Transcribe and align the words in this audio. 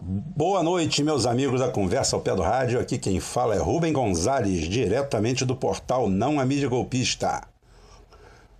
Boa 0.00 0.62
noite, 0.62 1.02
meus 1.02 1.26
amigos 1.26 1.60
da 1.60 1.68
Conversa 1.68 2.14
ao 2.14 2.22
Pé 2.22 2.32
do 2.32 2.42
Rádio. 2.42 2.78
Aqui 2.78 2.96
quem 2.96 3.18
fala 3.18 3.56
é 3.56 3.58
Rubem 3.58 3.92
Gonzalez, 3.92 4.68
diretamente 4.68 5.44
do 5.44 5.56
portal 5.56 6.08
Não 6.08 6.38
a 6.38 6.46
Mídia 6.46 6.68
Golpista. 6.68 7.42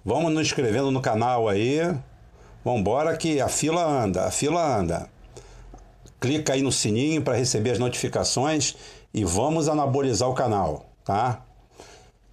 Vamos 0.04 0.32
nos 0.32 0.48
inscrevendo 0.48 0.90
no 0.90 1.00
canal 1.00 1.48
aí. 1.48 1.78
Vambora 2.64 3.16
que 3.16 3.40
a 3.40 3.48
fila 3.48 3.84
anda, 3.84 4.24
a 4.24 4.30
fila 4.32 4.76
anda. 4.76 5.08
Clica 6.20 6.54
aí 6.54 6.62
no 6.62 6.72
sininho 6.72 7.22
para 7.22 7.36
receber 7.36 7.70
as 7.70 7.78
notificações 7.78 8.74
e 9.14 9.24
vamos 9.24 9.68
anabolizar 9.68 10.28
o 10.28 10.34
canal, 10.34 10.84
tá? 11.04 11.44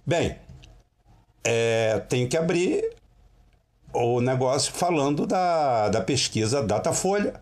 Bem, 0.04 0.36
é, 1.44 2.00
tem 2.08 2.26
que 2.26 2.36
abrir 2.36 2.95
o 3.96 4.20
negócio 4.20 4.72
falando 4.72 5.26
da, 5.26 5.88
da 5.88 6.00
pesquisa 6.00 6.62
Datafolha, 6.62 7.40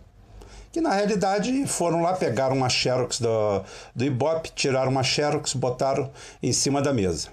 que 0.73 0.81
na 0.81 0.93
realidade 0.93 1.67
foram 1.67 2.03
lá, 2.03 2.15
pegaram 2.15 2.57
uma 2.57 2.69
Xerox 2.69 3.21
do, 3.21 3.63
do 3.95 4.05
Ibope, 4.05 4.51
tiraram 4.55 4.91
uma 4.91 5.03
Xerox, 5.03 5.55
botaram 5.55 6.11
em 6.43 6.53
cima 6.53 6.83
da 6.83 6.93
mesa. 6.93 7.29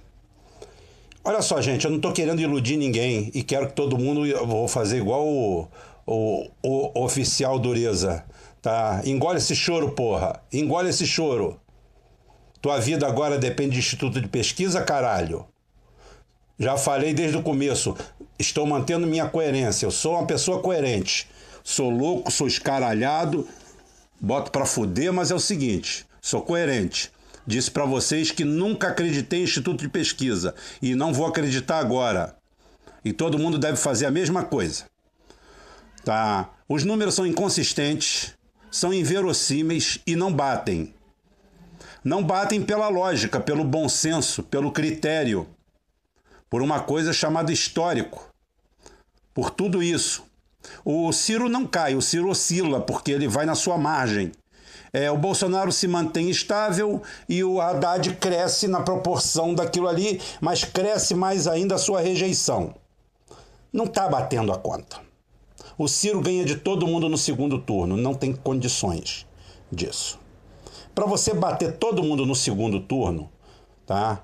Olha 1.24 1.42
só, 1.42 1.62
gente, 1.62 1.86
eu 1.86 1.92
não 1.92 1.98
estou 1.98 2.12
querendo 2.12 2.42
iludir 2.42 2.78
ninguém 2.78 3.30
e 3.34 3.44
quero 3.44 3.68
que 3.68 3.74
todo 3.74 3.98
mundo, 3.98 4.22
vou 4.46 4.68
fazer 4.68 4.98
igual 4.98 5.28
o, 5.28 5.68
o, 6.06 6.48
o 6.64 7.04
oficial 7.04 7.60
dureza, 7.60 8.24
tá? 8.62 9.02
Engole 9.06 9.38
esse 9.38 9.56
choro, 9.56 9.92
porra, 9.92 10.42
engole 10.52 10.90
esse 10.90 11.06
choro. 11.06 11.60
Tua 12.60 12.80
vida 12.80 13.08
agora 13.08 13.38
depende 13.38 13.74
de 13.74 13.80
instituto 13.80 14.22
de 14.22 14.28
pesquisa, 14.28 14.82
caralho. 14.82 15.46
Já 16.60 16.78
falei 16.78 17.12
desde 17.12 17.38
o 17.38 17.42
começo, 17.42 17.96
estou 18.42 18.66
mantendo 18.66 19.08
minha 19.08 19.28
coerência. 19.28 19.86
Eu 19.86 19.92
sou 19.92 20.14
uma 20.16 20.26
pessoa 20.26 20.60
coerente. 20.60 21.28
Sou 21.64 21.90
louco, 21.90 22.32
sou 22.32 22.48
escaralhado, 22.48 23.48
boto 24.20 24.52
para 24.52 24.66
fuder, 24.66 25.14
mas 25.14 25.32
é 25.32 25.36
o 25.36 25.40
seguinte, 25.40 26.06
sou 26.20 26.42
coerente. 26.42 27.12
Disse 27.46 27.70
para 27.70 27.86
vocês 27.86 28.32
que 28.32 28.44
nunca 28.44 28.90
acreditei 28.90 29.42
em 29.42 29.44
instituto 29.44 29.82
de 29.82 29.90
pesquisa 29.90 30.56
e 30.82 30.96
não 30.96 31.14
vou 31.14 31.26
acreditar 31.26 31.80
agora. 31.80 32.36
E 33.06 33.14
todo 33.14 33.40
mundo 33.40 33.58
deve 33.58 33.78
fazer 33.78 34.06
a 34.08 34.12
mesma 34.12 34.44
coisa. 34.44 34.86
Tá? 36.04 36.50
Os 36.68 36.84
números 36.84 37.14
são 37.14 37.26
inconsistentes, 37.26 38.34
são 38.72 38.94
inverossímeis 38.94 40.00
e 40.06 40.16
não 40.16 40.34
batem. 40.34 40.94
Não 42.04 42.24
batem 42.24 42.62
pela 42.62 42.90
lógica, 42.90 43.40
pelo 43.40 43.64
bom 43.64 43.88
senso, 43.88 44.42
pelo 44.44 44.72
critério 44.72 45.48
por 46.52 46.62
uma 46.62 46.82
coisa 46.82 47.14
chamada 47.14 47.54
histórico. 47.54 48.30
Por 49.34 49.50
tudo 49.50 49.82
isso. 49.82 50.24
O 50.86 51.12
Ciro 51.12 51.50
não 51.50 51.66
cai, 51.66 51.96
o 51.96 52.02
Ciro 52.02 52.30
oscila, 52.30 52.82
porque 52.82 53.12
ele 53.12 53.28
vai 53.28 53.46
na 53.46 53.56
sua 53.56 53.78
margem. 53.78 54.32
É, 54.94 55.10
o 55.10 55.18
Bolsonaro 55.18 55.72
se 55.72 55.88
mantém 55.88 56.30
estável 56.30 57.02
e 57.28 57.44
o 57.44 57.62
Haddad 57.62 58.14
cresce 58.16 58.68
na 58.68 58.82
proporção 58.82 59.54
daquilo 59.54 59.88
ali, 59.88 60.22
mas 60.42 60.66
cresce 60.66 61.16
mais 61.16 61.48
ainda 61.48 61.76
a 61.76 61.80
sua 61.80 62.02
rejeição. 62.02 62.76
Não 63.72 63.86
está 63.86 64.08
batendo 64.10 64.52
a 64.52 64.58
conta. 64.58 64.98
O 65.78 65.88
Ciro 65.88 66.20
ganha 66.20 66.44
de 66.44 66.58
todo 66.58 66.86
mundo 66.86 67.08
no 67.08 67.18
segundo 67.18 67.58
turno, 67.58 67.96
não 67.96 68.14
tem 68.14 68.34
condições 68.34 69.26
disso. 69.72 70.20
Para 70.94 71.06
você 71.06 71.34
bater 71.34 71.78
todo 71.78 72.04
mundo 72.04 72.26
no 72.26 72.36
segundo 72.36 72.82
turno, 72.82 73.32
tá? 73.86 74.24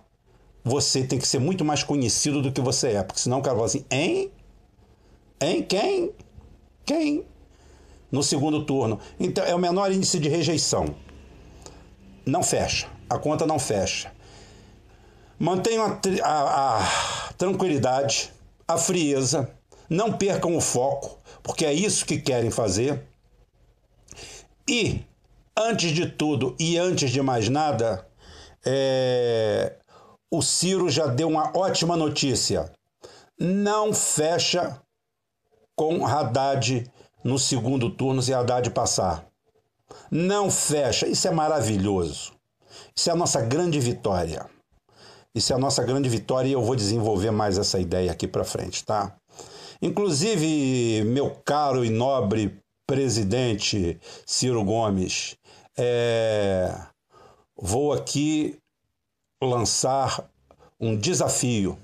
você 0.68 1.04
tem 1.04 1.18
que 1.18 1.28
ser 1.28 1.40
muito 1.40 1.64
mais 1.64 1.84
conhecido 1.84 2.42
do 2.42 2.52
que 2.52 2.62
você 2.62 2.90
é. 2.90 3.04
Porque 3.04 3.22
senão 3.22 3.40
o 3.40 3.42
cara 3.42 3.56
fala 3.56 3.68
assim, 3.68 3.86
hein? 3.90 4.32
Hein? 5.40 5.64
Quem? 5.64 6.14
Quem? 6.86 7.26
No 8.12 8.24
segundo 8.24 8.66
turno. 8.66 9.00
Então 9.20 9.44
é 9.44 9.54
o 9.54 9.60
menor 9.60 9.92
índice 9.92 10.20
de 10.20 10.30
rejeição. 10.30 10.96
Não 12.26 12.44
fecha. 12.44 12.88
A 13.10 13.18
conta 13.18 13.46
não 13.46 13.60
fecha. 13.60 14.12
Mantenham 15.40 16.00
a, 16.24 16.28
a, 16.28 16.80
a 16.80 17.34
tranquilidade, 17.34 18.34
a 18.68 18.78
frieza. 18.78 19.52
Não 19.90 20.18
percam 20.18 20.56
o 20.56 20.62
foco, 20.62 21.20
porque 21.42 21.66
é 21.66 21.74
isso 21.74 22.06
que 22.06 22.20
querem 22.20 22.52
fazer. 22.52 23.04
E, 24.68 25.06
antes 25.58 25.92
de 25.92 26.08
tudo 26.08 26.56
e 26.60 26.78
antes 26.78 27.12
de 27.12 27.22
mais 27.22 27.48
nada, 27.48 28.06
é, 28.66 29.78
o 30.30 30.42
Ciro 30.42 30.90
já 30.90 31.08
deu 31.08 31.30
uma 31.30 31.56
ótima 31.56 31.96
notícia. 31.96 32.70
Não 33.40 33.94
fecha 33.94 34.82
com 35.78 36.06
Haddad 36.06 36.92
no 37.24 37.38
segundo 37.38 37.90
turno 37.90 38.22
se 38.22 38.34
Haddad 38.34 38.72
passar. 38.72 39.28
Não 40.12 40.50
fecha. 40.50 41.08
Isso 41.08 41.28
é 41.28 41.32
maravilhoso. 41.32 42.34
Isso 42.96 43.10
é 43.10 43.14
a 43.14 43.16
nossa 43.16 43.42
grande 43.42 43.80
vitória. 43.80 44.50
Isso 45.34 45.54
é 45.54 45.56
a 45.56 45.60
nossa 45.60 45.84
grande 45.84 46.10
vitória 46.10 46.50
e 46.50 46.54
eu 46.54 46.64
vou 46.64 46.76
desenvolver 46.76 47.30
mais 47.30 47.60
essa 47.60 47.80
ideia 47.80 48.12
aqui 48.12 48.28
para 48.28 48.44
frente, 48.44 48.84
tá? 48.84 49.16
Inclusive, 49.80 51.04
meu 51.04 51.30
caro 51.46 51.86
e 51.86 51.92
nobre 51.92 52.60
presidente 52.88 54.00
Ciro 54.26 54.64
Gomes, 54.64 55.36
é... 55.78 56.74
vou 57.56 57.94
aqui 57.94 58.58
lançar 59.44 60.28
um 60.80 60.98
desafio. 60.98 61.78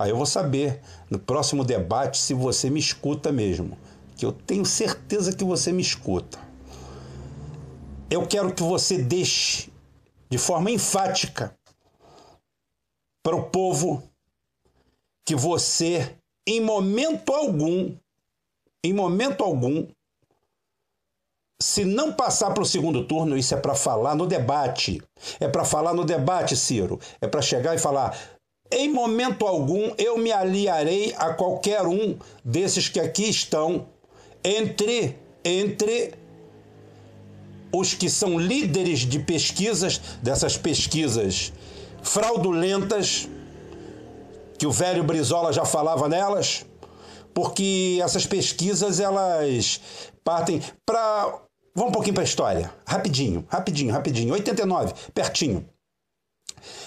Aí 0.00 0.08
eu 0.08 0.16
vou 0.16 0.24
saber 0.24 0.80
no 1.10 1.18
próximo 1.18 1.62
debate 1.62 2.16
se 2.16 2.32
você 2.32 2.70
me 2.70 2.80
escuta 2.80 3.30
mesmo, 3.30 3.76
que 4.16 4.24
eu 4.24 4.32
tenho 4.32 4.64
certeza 4.64 5.36
que 5.36 5.44
você 5.44 5.72
me 5.72 5.82
escuta. 5.82 6.38
Eu 8.08 8.26
quero 8.26 8.54
que 8.54 8.62
você 8.62 8.96
deixe 8.96 9.70
de 10.30 10.38
forma 10.38 10.70
enfática 10.70 11.54
para 13.22 13.36
o 13.36 13.50
povo 13.50 14.02
que 15.22 15.36
você, 15.36 16.16
em 16.46 16.62
momento 16.62 17.34
algum, 17.34 17.94
em 18.82 18.94
momento 18.94 19.44
algum, 19.44 19.86
se 21.60 21.84
não 21.84 22.10
passar 22.10 22.54
para 22.54 22.62
o 22.62 22.66
segundo 22.66 23.04
turno, 23.04 23.36
isso 23.36 23.52
é 23.52 23.58
para 23.58 23.74
falar 23.74 24.14
no 24.14 24.26
debate. 24.26 25.02
É 25.38 25.46
para 25.46 25.62
falar 25.62 25.92
no 25.92 26.06
debate, 26.06 26.56
Ciro. 26.56 26.98
É 27.20 27.28
para 27.28 27.42
chegar 27.42 27.74
e 27.74 27.78
falar: 27.78 28.18
em 28.70 28.92
momento 28.92 29.46
algum 29.46 29.92
eu 29.98 30.16
me 30.18 30.32
aliarei 30.32 31.14
a 31.16 31.32
qualquer 31.34 31.86
um 31.86 32.16
desses 32.44 32.88
que 32.88 33.00
aqui 33.00 33.28
estão, 33.28 33.88
entre, 34.44 35.16
entre 35.44 36.14
os 37.72 37.94
que 37.94 38.08
são 38.08 38.38
líderes 38.38 39.00
de 39.00 39.18
pesquisas, 39.18 40.00
dessas 40.22 40.56
pesquisas 40.56 41.52
fraudulentas, 42.02 43.28
que 44.58 44.66
o 44.66 44.72
velho 44.72 45.02
Brizola 45.02 45.52
já 45.52 45.64
falava 45.64 46.08
nelas, 46.08 46.64
porque 47.34 47.98
essas 48.02 48.26
pesquisas 48.26 49.00
elas 49.00 49.80
partem 50.22 50.60
para 50.84 51.40
Vamos 51.72 51.90
um 51.90 51.92
pouquinho 51.92 52.14
para 52.14 52.24
a 52.24 52.24
história. 52.24 52.72
Rapidinho, 52.86 53.44
rapidinho, 53.48 53.92
rapidinho. 53.92 54.34
89, 54.34 54.92
pertinho. 55.14 55.64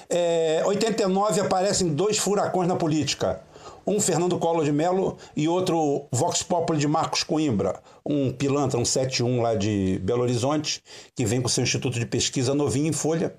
É, 0.10 0.62
89 0.66 1.42
aparecem 1.42 1.94
dois 1.94 2.18
furacões 2.18 2.68
na 2.68 2.76
política. 2.76 3.42
Um 3.86 4.00
Fernando 4.00 4.38
Collor 4.38 4.64
de 4.64 4.72
Mello 4.72 5.18
e 5.36 5.48
outro 5.48 6.06
Vox 6.12 6.42
Populi 6.42 6.80
de 6.80 6.88
Marcos 6.88 7.24
Coimbra, 7.24 7.82
um 8.06 8.32
pilantra, 8.32 8.80
um 8.80 8.86
71 8.86 9.42
lá 9.42 9.56
de 9.56 10.00
Belo 10.02 10.22
Horizonte, 10.22 10.82
que 11.16 11.26
vem 11.26 11.42
com 11.42 11.50
seu 11.50 11.64
instituto 11.64 12.00
de 12.00 12.06
pesquisa 12.06 12.54
novinho 12.54 12.88
em 12.88 12.94
folha. 12.94 13.36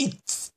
E 0.00 0.10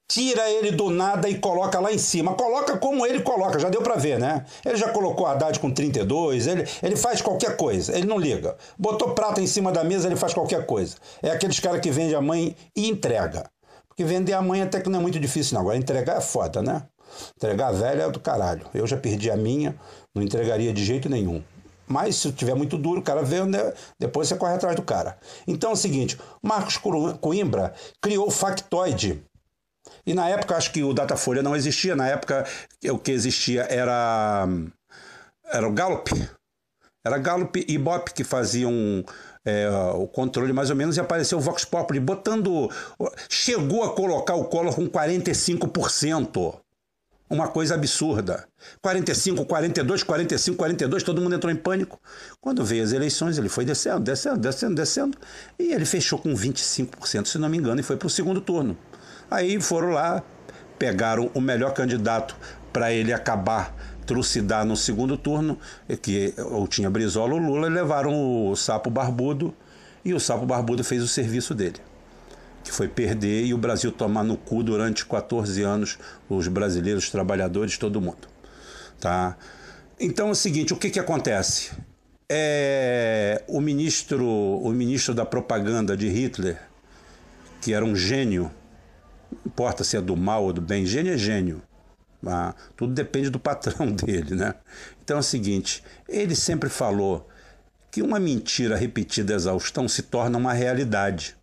tira 0.07 0.49
ele 0.49 0.71
do 0.71 0.89
nada 0.89 1.27
e 1.27 1.37
coloca 1.39 1.79
lá 1.79 1.91
em 1.91 1.97
cima. 1.97 2.33
Coloca 2.35 2.77
como 2.77 3.05
ele 3.05 3.21
coloca, 3.21 3.59
já 3.59 3.69
deu 3.69 3.81
para 3.81 3.95
ver, 3.95 4.19
né? 4.19 4.45
Ele 4.63 4.77
já 4.77 4.89
colocou 4.89 5.25
Haddad 5.25 5.59
com 5.59 5.71
32, 5.71 6.47
ele, 6.47 6.67
ele 6.81 6.95
faz 6.95 7.21
qualquer 7.21 7.57
coisa, 7.57 7.97
ele 7.97 8.07
não 8.07 8.17
liga. 8.17 8.55
Botou 8.77 9.13
prata 9.13 9.41
em 9.41 9.47
cima 9.47 9.71
da 9.71 9.83
mesa, 9.83 10.07
ele 10.07 10.15
faz 10.15 10.33
qualquer 10.33 10.65
coisa. 10.65 10.95
É 11.21 11.31
aqueles 11.31 11.59
caras 11.59 11.81
que 11.81 11.91
vende 11.91 12.15
a 12.15 12.21
mãe 12.21 12.55
e 12.75 12.87
entrega. 12.87 13.49
Porque 13.95 14.03
vender 14.03 14.33
a 14.33 14.41
mãe 14.41 14.61
até 14.61 14.81
que 14.81 14.89
não 14.89 14.99
é 14.99 15.01
muito 15.01 15.19
difícil, 15.19 15.53
não. 15.53 15.61
Agora 15.61 15.77
entregar 15.77 16.17
é 16.17 16.21
foda, 16.21 16.61
né? 16.61 16.83
Entregar 17.37 17.67
a 17.67 17.71
velha 17.71 18.03
é 18.03 18.11
do 18.11 18.19
caralho. 18.19 18.67
Eu 18.73 18.85
já 18.85 18.97
perdi 18.97 19.31
a 19.31 19.37
minha, 19.37 19.75
não 20.13 20.21
entregaria 20.21 20.73
de 20.73 20.83
jeito 20.83 21.07
nenhum. 21.07 21.41
Mas 21.87 22.15
se 22.15 22.31
tiver 22.31 22.55
muito 22.55 22.77
duro, 22.77 22.99
o 22.99 23.03
cara 23.03 23.21
vende, 23.21 23.57
depois 23.97 24.27
você 24.27 24.35
corre 24.35 24.55
atrás 24.55 24.75
do 24.75 24.81
cara. 24.81 25.17
Então 25.47 25.69
é 25.69 25.73
o 25.73 25.77
seguinte: 25.77 26.19
Marcos 26.41 26.77
Coimbra 27.21 27.73
criou 28.01 28.27
o 28.27 28.31
factoide 28.31 29.23
e 30.05 30.13
na 30.13 30.27
época, 30.29 30.55
acho 30.55 30.71
que 30.71 30.83
o 30.83 30.93
Datafolha 30.93 31.41
não 31.41 31.55
existia. 31.55 31.95
Na 31.95 32.07
época, 32.07 32.45
o 32.89 32.97
que 32.97 33.11
existia 33.11 33.63
era, 33.63 34.47
era 35.51 35.67
o 35.67 35.73
Gallup. 35.73 36.11
Era 37.05 37.17
Gallup 37.17 37.63
e 37.67 37.73
Ibope 37.73 38.13
que 38.13 38.23
faziam 38.23 39.03
é, 39.45 39.69
o 39.93 40.07
controle 40.07 40.51
mais 40.51 40.69
ou 40.71 40.75
menos 40.75 40.97
e 40.97 40.99
apareceu 40.99 41.37
o 41.37 41.41
Vox 41.41 41.63
Populi 41.63 41.99
botando. 41.99 42.69
Chegou 43.29 43.83
a 43.83 43.93
colocar 43.93 44.35
o 44.35 44.45
Collor 44.45 44.73
com 44.73 44.89
45%. 44.89 46.55
Uma 47.27 47.47
coisa 47.47 47.73
absurda. 47.73 48.47
45, 48.81 49.45
42, 49.45 50.03
45, 50.03 50.57
42, 50.57 51.03
todo 51.03 51.21
mundo 51.21 51.35
entrou 51.35 51.51
em 51.51 51.55
pânico. 51.55 51.99
Quando 52.39 52.63
veio 52.63 52.83
as 52.83 52.91
eleições, 52.91 53.37
ele 53.37 53.49
foi 53.49 53.65
descendo, 53.65 53.99
descendo, 53.99 54.37
descendo, 54.37 54.75
descendo, 54.75 55.17
e 55.57 55.73
ele 55.73 55.85
fechou 55.85 56.19
com 56.19 56.33
25%, 56.35 57.25
se 57.25 57.37
não 57.39 57.49
me 57.49 57.57
engano, 57.57 57.79
e 57.79 57.83
foi 57.83 57.97
para 57.97 58.05
o 58.05 58.09
segundo 58.11 58.41
turno. 58.41 58.77
Aí 59.29 59.59
foram 59.59 59.89
lá, 59.89 60.23
pegaram 60.77 61.31
o 61.33 61.41
melhor 61.41 61.73
candidato 61.73 62.35
para 62.71 62.93
ele 62.93 63.11
acabar 63.11 63.73
trucidar 64.05 64.65
no 64.65 64.75
segundo 64.75 65.17
turno, 65.17 65.57
que 66.01 66.33
ou 66.37 66.67
tinha 66.67 66.89
Brizola 66.89 67.33
ou 67.33 67.39
Lula, 67.39 67.67
levaram 67.67 68.49
o 68.49 68.55
sapo 68.55 68.89
barbudo, 68.89 69.53
e 70.03 70.13
o 70.13 70.19
sapo 70.19 70.45
barbudo 70.45 70.83
fez 70.83 71.01
o 71.01 71.07
serviço 71.07 71.53
dele 71.53 71.79
que 72.65 72.71
foi 72.71 72.87
perder 72.87 73.45
e 73.45 73.53
o 73.53 73.57
Brasil 73.59 73.91
tomar 73.91 74.23
no 74.23 74.35
cu 74.35 74.63
durante 74.63 75.05
14 75.05 75.61
anos 75.61 75.99
os 76.27 76.47
brasileiros, 76.47 77.03
os 77.03 77.11
trabalhadores, 77.11 77.77
todo 77.77 78.01
mundo. 78.01 78.27
Tá? 78.99 79.37
Então 79.99 80.29
é 80.29 80.31
o 80.31 80.35
seguinte, 80.35 80.73
o 80.73 80.75
que, 80.75 80.89
que 80.89 80.99
acontece? 80.99 81.71
É, 82.27 83.43
o 83.47 83.61
ministro, 83.61 84.27
o 84.27 84.69
ministro 84.71 85.13
da 85.13 85.23
propaganda 85.23 85.95
de 85.95 86.09
Hitler, 86.09 86.59
que 87.61 87.71
era 87.71 87.85
um 87.85 87.95
gênio, 87.95 88.51
importa 89.45 89.83
se 89.83 89.95
é 89.95 90.01
do 90.01 90.17
mal 90.17 90.43
ou 90.43 90.51
do 90.51 90.59
bem, 90.59 90.87
gênio 90.87 91.13
é 91.13 91.17
gênio. 91.17 91.61
Ah, 92.25 92.55
tudo 92.75 92.93
depende 92.93 93.29
do 93.29 93.39
patrão 93.39 93.91
dele, 93.93 94.35
né? 94.35 94.55
Então 95.03 95.17
é 95.17 95.19
o 95.19 95.23
seguinte, 95.23 95.83
ele 96.07 96.35
sempre 96.35 96.69
falou 96.69 97.29
que 97.91 98.01
uma 98.01 98.19
mentira 98.19 98.75
repetida 98.75 99.33
a 99.33 99.35
exaustão 99.35 99.87
se 99.87 100.01
torna 100.01 100.37
uma 100.37 100.53
realidade. 100.53 101.35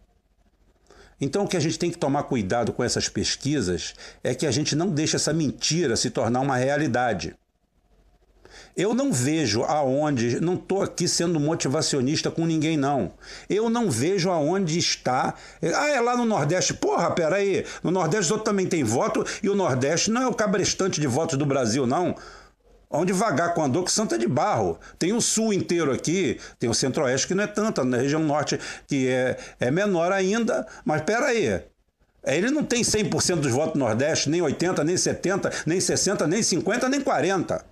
Então, 1.21 1.45
o 1.45 1.49
que 1.49 1.57
a 1.57 1.61
gente 1.61 1.79
tem 1.79 1.91
que 1.91 1.97
tomar 1.97 2.25
cuidado 2.25 2.73
com 2.73 2.83
essas 2.83 3.09
pesquisas 3.09 3.95
é 4.25 4.35
que 4.35 4.45
a 4.45 4.51
gente 4.51 4.75
não 4.75 4.91
deixe 4.91 5.15
essa 5.15 5.33
mentira 5.33 5.95
se 5.97 6.11
tornar 6.11 6.41
uma 6.41 6.57
realidade. 6.57 7.37
Eu 8.75 8.95
não 8.95 9.13
vejo 9.13 9.65
aonde, 9.65 10.41
não 10.41 10.55
estou 10.55 10.83
aqui 10.83 11.07
sendo 11.07 11.39
motivacionista 11.39 12.31
com 12.31 12.47
ninguém, 12.47 12.79
não. 12.79 13.13
Eu 13.49 13.69
não 13.69 13.91
vejo 13.91 14.31
aonde 14.31 14.79
está. 14.79 15.35
Ah, 15.63 15.89
é 15.91 16.01
lá 16.01 16.17
no 16.17 16.25
Nordeste. 16.25 16.73
Porra, 16.73 17.11
peraí. 17.11 17.67
No 17.83 17.91
Nordeste 17.91 18.33
outro 18.33 18.47
também 18.47 18.67
tem 18.67 18.83
voto 18.83 19.27
e 19.43 19.49
o 19.51 19.55
Nordeste 19.55 20.11
não 20.11 20.23
é 20.23 20.27
o 20.27 20.33
cabrestante 20.33 21.01
de 21.01 21.07
votos 21.07 21.37
do 21.37 21.45
Brasil, 21.45 21.87
não. 21.87 22.17
Vamos 22.91 23.07
devagar 23.07 23.53
com 23.53 23.63
andor, 23.63 23.85
que 23.85 23.93
Santa 23.93 24.15
é 24.15 24.19
de 24.19 24.27
Barro. 24.27 24.79
Tem 24.99 25.13
o 25.13 25.21
sul 25.21 25.53
inteiro 25.53 25.93
aqui, 25.93 26.39
tem 26.59 26.69
o 26.69 26.75
centro-oeste 26.75 27.27
que 27.27 27.35
não 27.35 27.45
é 27.45 27.47
tanto, 27.47 27.85
na 27.85 27.99
região 27.99 28.23
norte 28.23 28.59
que 28.87 29.09
é, 29.09 29.39
é 29.61 29.71
menor 29.71 30.13
ainda, 30.13 30.67
mas 30.85 31.01
espera 31.01 31.27
aí. 31.27 31.63
Ele 32.25 32.51
não 32.51 32.63
tem 32.63 32.83
100% 32.83 33.37
dos 33.37 33.51
votos 33.51 33.73
do 33.73 33.79
Nordeste, 33.79 34.31
nem 34.31 34.41
80, 34.41 34.85
nem 34.85 34.97
70, 34.97 35.51
nem 35.67 35.81
60, 35.81 36.27
nem 36.27 36.43
50, 36.43 36.89
nem 36.89 37.01
40. 37.01 37.72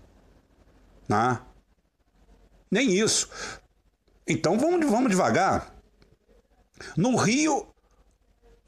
Né? 1.10 1.40
Nem 2.70 2.92
isso. 2.92 3.28
Então 4.28 4.56
vamos, 4.56 4.88
vamos 4.88 5.10
devagar. 5.10 5.74
No 6.96 7.16
Rio, 7.16 7.66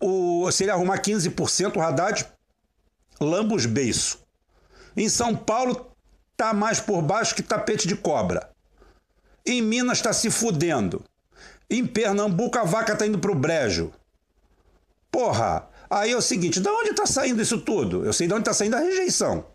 o, 0.01 0.51
se 0.51 0.65
ele 0.65 0.73
arrumar 0.73 0.99
15%, 0.99 1.77
o 1.77 1.81
Haddad 1.81 2.27
lamba 3.21 3.55
os 3.55 3.65
beiços. 3.65 4.19
Em 4.97 5.09
São 5.09 5.37
Paulo, 5.37 5.93
tá 6.37 6.53
mais 6.53 6.81
por 6.81 7.01
baixo 7.01 7.37
que 7.37 7.45
tapete 7.45 7.87
de 7.87 7.95
cobra. 7.95 8.51
Em 9.47 9.63
Minas 9.63 9.99
está 9.99 10.13
se 10.13 10.29
fudendo. 10.29 11.05
Em 11.71 11.87
Pernambuco 11.87 12.59
a 12.59 12.65
vaca 12.65 12.97
tá 12.97 13.07
indo 13.07 13.21
pro 13.21 13.37
brejo. 13.37 13.93
Porra, 15.13 15.69
aí 15.89 16.11
é 16.11 16.17
o 16.17 16.21
seguinte, 16.21 16.59
da 16.59 16.73
onde 16.73 16.93
tá 16.93 17.07
saindo 17.07 17.41
isso 17.41 17.61
tudo? 17.61 18.05
Eu 18.05 18.13
sei 18.13 18.27
de 18.27 18.35
onde 18.35 18.45
tá 18.45 18.53
saindo 18.53 18.75
a 18.75 18.81
rejeição. 18.81 19.52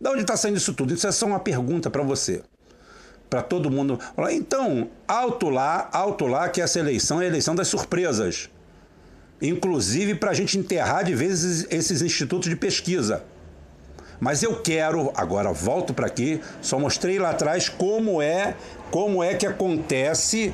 Da 0.00 0.12
onde 0.12 0.24
tá 0.24 0.36
saindo 0.36 0.58
isso 0.58 0.72
tudo? 0.74 0.94
Isso 0.94 1.06
é 1.06 1.12
só 1.12 1.26
uma 1.26 1.40
pergunta 1.40 1.90
para 1.90 2.02
você. 2.02 2.42
Para 3.28 3.42
todo 3.42 3.70
mundo. 3.70 3.98
Então, 4.30 4.88
alto 5.06 5.48
lá, 5.50 5.88
alto 5.92 6.26
lá 6.26 6.48
que 6.48 6.60
essa 6.60 6.78
eleição 6.78 7.20
é 7.20 7.24
a 7.24 7.28
eleição 7.28 7.54
das 7.54 7.68
surpresas. 7.68 8.48
Inclusive 9.42 10.14
para 10.14 10.30
a 10.30 10.34
gente 10.34 10.58
enterrar 10.58 11.04
de 11.04 11.14
vezes 11.14 11.66
esses 11.70 12.00
institutos 12.00 12.48
de 12.48 12.56
pesquisa. 12.56 13.24
Mas 14.20 14.42
eu 14.42 14.60
quero, 14.60 15.12
agora 15.14 15.52
volto 15.52 15.94
para 15.94 16.06
aqui, 16.06 16.40
só 16.60 16.78
mostrei 16.78 17.18
lá 17.18 17.30
atrás 17.30 17.68
como 17.68 18.20
é, 18.20 18.56
como 18.90 19.22
é 19.22 19.34
que 19.34 19.46
acontece 19.46 20.52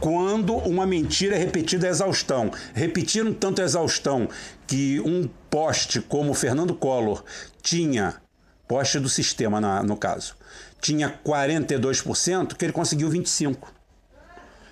quando 0.00 0.54
uma 0.54 0.86
mentira 0.86 1.36
é 1.36 1.38
repetida 1.38 1.86
a 1.86 1.90
exaustão. 1.90 2.50
Repetiram 2.74 3.32
tanto 3.32 3.60
a 3.60 3.64
exaustão 3.64 4.28
que 4.66 5.00
um 5.00 5.28
poste 5.48 6.00
como 6.00 6.34
Fernando 6.34 6.74
Collor 6.74 7.22
tinha, 7.62 8.20
poste 8.70 9.00
do 9.00 9.08
sistema 9.08 9.60
na, 9.60 9.82
no 9.82 9.96
caso, 9.96 10.36
tinha 10.80 11.12
42%, 11.26 12.54
que 12.54 12.64
ele 12.64 12.72
conseguiu 12.72 13.10
25%. 13.10 13.56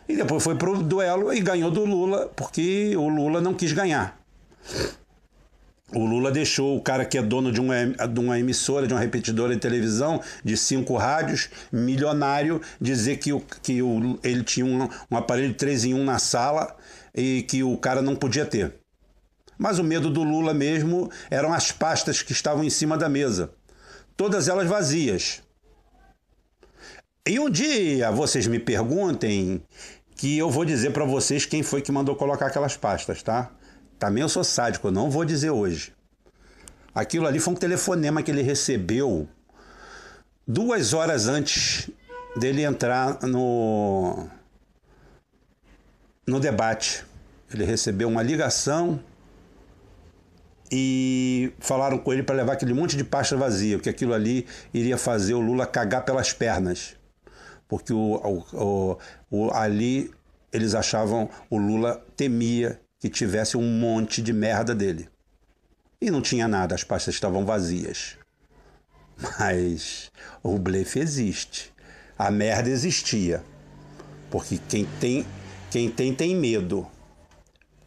E 0.08 0.16
depois 0.16 0.40
foi 0.40 0.54
para 0.54 0.70
o 0.70 0.80
duelo 0.84 1.34
e 1.34 1.40
ganhou 1.40 1.68
do 1.68 1.84
Lula, 1.84 2.30
porque 2.36 2.96
o 2.96 3.08
Lula 3.08 3.40
não 3.40 3.52
quis 3.52 3.72
ganhar. 3.72 4.16
O 5.92 6.04
Lula 6.04 6.30
deixou 6.30 6.76
o 6.76 6.80
cara 6.80 7.04
que 7.04 7.18
é 7.18 7.22
dono 7.22 7.50
de 7.50 7.60
uma, 7.60 7.74
de 8.06 8.20
uma 8.20 8.38
emissora, 8.38 8.86
de 8.86 8.94
uma 8.94 9.00
repetidora 9.00 9.52
de 9.52 9.60
televisão, 9.60 10.22
de 10.44 10.56
cinco 10.56 10.96
rádios, 10.96 11.48
milionário, 11.72 12.62
dizer 12.80 13.16
que, 13.16 13.32
o, 13.32 13.40
que 13.40 13.82
o, 13.82 14.16
ele 14.22 14.44
tinha 14.44 14.64
um, 14.64 14.88
um 15.10 15.16
aparelho 15.16 15.54
3 15.54 15.86
em 15.86 15.94
1 15.94 16.04
na 16.04 16.20
sala 16.20 16.76
e 17.12 17.42
que 17.42 17.64
o 17.64 17.76
cara 17.76 18.00
não 18.00 18.14
podia 18.14 18.46
ter. 18.46 18.74
Mas 19.58 19.80
o 19.80 19.84
medo 19.84 20.08
do 20.08 20.22
Lula 20.22 20.54
mesmo 20.54 21.10
eram 21.28 21.52
as 21.52 21.72
pastas 21.72 22.22
que 22.22 22.30
estavam 22.30 22.62
em 22.62 22.70
cima 22.70 22.96
da 22.96 23.08
mesa, 23.08 23.50
todas 24.18 24.48
elas 24.48 24.68
vazias. 24.68 25.40
E 27.24 27.38
um 27.38 27.48
dia 27.48 28.10
vocês 28.10 28.48
me 28.48 28.58
perguntem 28.58 29.62
que 30.16 30.36
eu 30.36 30.50
vou 30.50 30.64
dizer 30.64 30.90
para 30.90 31.04
vocês 31.04 31.46
quem 31.46 31.62
foi 31.62 31.80
que 31.80 31.92
mandou 31.92 32.16
colocar 32.16 32.46
aquelas 32.46 32.76
pastas, 32.76 33.22
tá? 33.22 33.52
Também 33.96 34.22
eu 34.22 34.28
sou 34.28 34.42
sádico, 34.42 34.88
eu 34.88 34.90
não 34.90 35.08
vou 35.08 35.24
dizer 35.24 35.50
hoje. 35.50 35.92
Aquilo 36.92 37.28
ali 37.28 37.38
foi 37.38 37.54
um 37.54 37.56
telefonema 37.56 38.20
que 38.20 38.32
ele 38.32 38.42
recebeu 38.42 39.28
duas 40.44 40.92
horas 40.92 41.28
antes 41.28 41.88
dele 42.36 42.64
entrar 42.64 43.22
no, 43.22 44.26
no 46.26 46.40
debate. 46.40 47.06
Ele 47.54 47.64
recebeu 47.64 48.08
uma 48.08 48.22
ligação 48.22 49.00
e 50.70 51.52
falaram 51.58 51.98
com 51.98 52.12
ele 52.12 52.22
para 52.22 52.36
levar 52.36 52.52
aquele 52.54 52.74
monte 52.74 52.96
de 52.96 53.04
pasta 53.04 53.36
vazia, 53.36 53.76
porque 53.76 53.88
aquilo 53.88 54.12
ali 54.12 54.46
iria 54.72 54.98
fazer 54.98 55.34
o 55.34 55.40
Lula 55.40 55.66
cagar 55.66 56.04
pelas 56.04 56.32
pernas. 56.32 56.96
Porque 57.66 57.92
o, 57.92 58.46
o, 58.52 58.98
o, 59.30 59.50
ali 59.52 60.10
eles 60.52 60.74
achavam 60.74 61.28
o 61.50 61.58
Lula 61.58 62.04
temia 62.16 62.80
que 62.98 63.08
tivesse 63.08 63.56
um 63.56 63.62
monte 63.62 64.22
de 64.22 64.32
merda 64.32 64.74
dele. 64.74 65.08
E 66.00 66.10
não 66.10 66.20
tinha 66.22 66.48
nada, 66.48 66.74
as 66.74 66.84
pastas 66.84 67.14
estavam 67.14 67.44
vazias. 67.44 68.16
Mas 69.38 70.10
o 70.42 70.58
blefe 70.58 71.00
existe. 71.00 71.72
A 72.16 72.30
merda 72.30 72.70
existia. 72.70 73.42
Porque 74.30 74.58
quem 74.68 74.86
tem, 75.00 75.26
quem 75.70 75.90
tem, 75.90 76.14
tem 76.14 76.36
medo. 76.36 76.86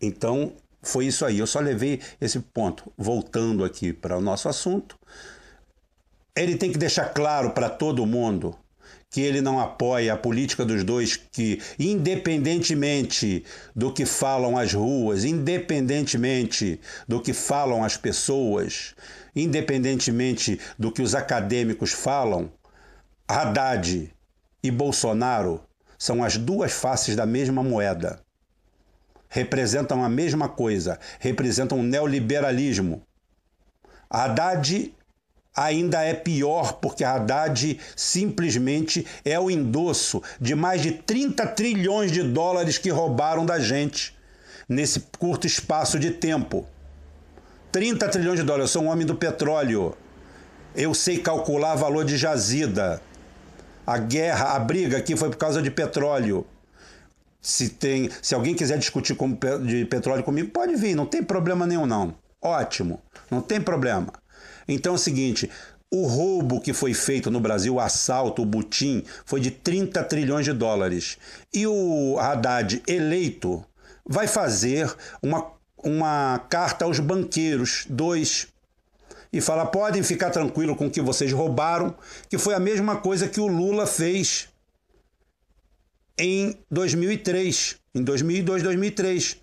Então, 0.01 0.53
foi 0.81 1.05
isso 1.05 1.25
aí. 1.25 1.39
Eu 1.39 1.47
só 1.47 1.59
levei 1.59 1.99
esse 2.19 2.39
ponto. 2.39 2.91
Voltando 2.97 3.63
aqui 3.63 3.93
para 3.93 4.17
o 4.17 4.21
nosso 4.21 4.49
assunto. 4.49 4.97
Ele 6.35 6.55
tem 6.55 6.71
que 6.71 6.77
deixar 6.77 7.09
claro 7.09 7.51
para 7.51 7.69
todo 7.69 8.05
mundo 8.05 8.57
que 9.09 9.19
ele 9.19 9.41
não 9.41 9.59
apoia 9.59 10.13
a 10.13 10.17
política 10.17 10.63
dos 10.63 10.85
dois, 10.85 11.17
que, 11.17 11.61
independentemente 11.77 13.43
do 13.75 13.91
que 13.91 14.05
falam 14.05 14.57
as 14.57 14.73
ruas, 14.73 15.25
independentemente 15.25 16.79
do 17.05 17.21
que 17.21 17.33
falam 17.33 17.83
as 17.83 17.97
pessoas, 17.97 18.95
independentemente 19.35 20.57
do 20.79 20.93
que 20.93 21.01
os 21.01 21.13
acadêmicos 21.13 21.91
falam, 21.91 22.49
Haddad 23.27 24.09
e 24.63 24.71
Bolsonaro 24.71 25.61
são 25.99 26.23
as 26.23 26.37
duas 26.37 26.71
faces 26.71 27.13
da 27.13 27.25
mesma 27.25 27.61
moeda. 27.61 28.21
Representam 29.33 30.03
a 30.03 30.09
mesma 30.09 30.49
coisa, 30.49 30.99
representam 31.17 31.79
o 31.79 31.83
neoliberalismo. 31.83 33.01
Haddad 34.09 34.93
ainda 35.55 36.01
é 36.01 36.13
pior 36.13 36.73
porque 36.73 37.05
Haddad 37.05 37.79
simplesmente 37.95 39.07
é 39.23 39.39
o 39.39 39.49
endosso 39.49 40.21
de 40.39 40.53
mais 40.53 40.81
de 40.81 40.91
30 40.91 41.47
trilhões 41.47 42.11
de 42.11 42.21
dólares 42.21 42.77
que 42.77 42.89
roubaram 42.89 43.45
da 43.45 43.57
gente 43.57 44.13
nesse 44.67 44.99
curto 45.17 45.47
espaço 45.47 45.97
de 45.97 46.11
tempo. 46.11 46.67
30 47.71 48.09
trilhões 48.09 48.37
de 48.37 48.45
dólares. 48.45 48.69
Eu 48.69 48.73
sou 48.73 48.83
um 48.83 48.91
homem 48.91 49.07
do 49.07 49.15
petróleo. 49.15 49.95
Eu 50.75 50.93
sei 50.93 51.19
calcular 51.19 51.75
valor 51.75 52.03
de 52.03 52.17
jazida. 52.17 53.01
A 53.87 53.97
guerra, 53.97 54.55
a 54.55 54.59
briga 54.59 54.97
aqui 54.97 55.15
foi 55.15 55.29
por 55.29 55.37
causa 55.37 55.61
de 55.61 55.71
petróleo. 55.71 56.45
Se 57.41 57.69
tem, 57.69 58.09
se 58.21 58.35
alguém 58.35 58.53
quiser 58.53 58.77
discutir 58.77 59.15
com, 59.15 59.31
de 59.65 59.85
petróleo 59.85 60.23
comigo, 60.23 60.51
pode 60.51 60.75
vir, 60.75 60.95
não 60.95 61.05
tem 61.05 61.23
problema 61.23 61.65
nenhum 61.65 61.85
não. 61.85 62.13
Ótimo, 62.41 63.01
não 63.29 63.41
tem 63.41 63.59
problema. 63.59 64.13
Então 64.67 64.93
é 64.93 64.95
o 64.95 64.99
seguinte: 64.99 65.49
o 65.89 66.05
roubo 66.05 66.61
que 66.61 66.71
foi 66.71 66.93
feito 66.93 67.29
no 67.29 67.39
Brasil, 67.39 67.75
o 67.75 67.79
assalto, 67.79 68.41
o 68.41 68.45
butim, 68.45 69.03
foi 69.25 69.41
de 69.41 69.51
30 69.51 70.03
trilhões 70.05 70.45
de 70.45 70.53
dólares. 70.53 71.17
E 71.53 71.67
o 71.67 72.17
Haddad 72.19 72.81
eleito 72.87 73.63
vai 74.07 74.27
fazer 74.27 74.93
uma, 75.21 75.51
uma 75.83 76.39
carta 76.49 76.85
aos 76.85 76.99
banqueiros, 76.99 77.85
dois, 77.89 78.47
e 79.33 79.41
fala: 79.41 79.65
podem 79.65 80.03
ficar 80.03 80.29
tranquilo 80.29 80.75
com 80.75 80.87
o 80.87 80.91
que 80.91 81.01
vocês 81.01 81.31
roubaram, 81.31 81.95
que 82.29 82.37
foi 82.37 82.53
a 82.53 82.59
mesma 82.59 82.97
coisa 82.97 83.27
que 83.27 83.39
o 83.39 83.47
Lula 83.47 83.85
fez 83.85 84.47
em 86.21 86.55
2003, 86.69 87.77
em 87.95 88.03
2002, 88.03 88.63
2003. 88.63 89.37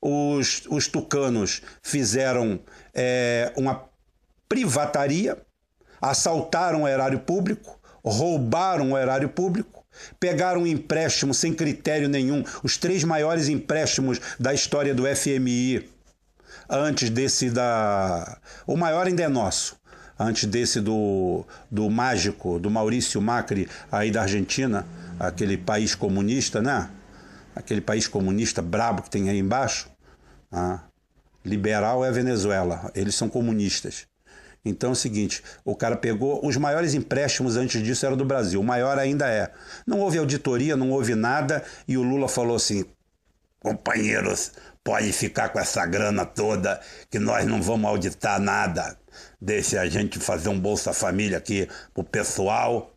Os, 0.00 0.62
os 0.70 0.86
tucanos 0.86 1.60
fizeram 1.82 2.60
é, 2.94 3.52
uma 3.56 3.84
privataria 4.48 5.36
assaltaram 6.00 6.82
o 6.82 6.88
erário 6.88 7.18
público, 7.20 7.78
roubaram 8.04 8.92
o 8.92 8.98
erário 8.98 9.28
público, 9.28 9.84
pegaram 10.18 10.62
um 10.62 10.66
empréstimo 10.66 11.34
sem 11.34 11.52
critério 11.52 12.08
nenhum, 12.08 12.44
os 12.62 12.76
três 12.76 13.04
maiores 13.04 13.48
empréstimos 13.48 14.20
da 14.38 14.54
história 14.54 14.94
do 14.94 15.04
FMI, 15.04 15.88
antes 16.68 17.10
desse 17.10 17.50
da. 17.50 18.38
O 18.66 18.76
maior 18.76 19.06
ainda 19.06 19.22
é 19.22 19.28
nosso. 19.28 19.76
Antes 20.20 20.46
desse 20.46 20.80
do, 20.80 21.44
do 21.70 21.88
mágico, 21.88 22.58
do 22.58 22.68
Maurício 22.68 23.22
Macri, 23.22 23.68
aí 23.90 24.10
da 24.10 24.22
Argentina, 24.22 24.84
aquele 25.18 25.56
país 25.56 25.94
comunista, 25.94 26.60
né? 26.60 26.90
Aquele 27.54 27.80
país 27.80 28.06
comunista 28.06 28.62
brabo 28.62 29.02
que 29.02 29.10
tem 29.10 29.28
aí 29.28 29.38
embaixo. 29.38 29.90
Ah, 30.50 30.80
liberal 31.44 32.04
é 32.04 32.08
a 32.08 32.12
Venezuela, 32.12 32.90
eles 32.94 33.14
são 33.14 33.28
comunistas. 33.28 34.06
Então 34.64 34.90
é 34.90 34.92
o 34.92 34.96
seguinte: 34.96 35.42
o 35.64 35.74
cara 35.74 35.96
pegou. 35.96 36.44
Os 36.46 36.56
maiores 36.56 36.94
empréstimos 36.94 37.56
antes 37.56 37.82
disso 37.82 38.06
eram 38.06 38.16
do 38.16 38.24
Brasil, 38.24 38.60
o 38.60 38.64
maior 38.64 38.98
ainda 38.98 39.28
é. 39.28 39.52
Não 39.86 40.00
houve 40.00 40.18
auditoria, 40.18 40.76
não 40.76 40.90
houve 40.90 41.14
nada, 41.14 41.64
e 41.86 41.96
o 41.96 42.02
Lula 42.02 42.28
falou 42.28 42.56
assim: 42.56 42.84
companheiros, 43.60 44.52
pode 44.84 45.12
ficar 45.12 45.50
com 45.50 45.58
essa 45.58 45.84
grana 45.86 46.24
toda, 46.24 46.80
que 47.10 47.18
nós 47.18 47.46
não 47.46 47.60
vamos 47.62 47.88
auditar 47.88 48.40
nada. 48.40 48.96
Deixe 49.40 49.76
a 49.76 49.88
gente 49.88 50.18
fazer 50.18 50.48
um 50.48 50.58
Bolsa 50.58 50.92
Família 50.92 51.38
aqui 51.38 51.68
pro 51.92 52.04
pessoal 52.04 52.92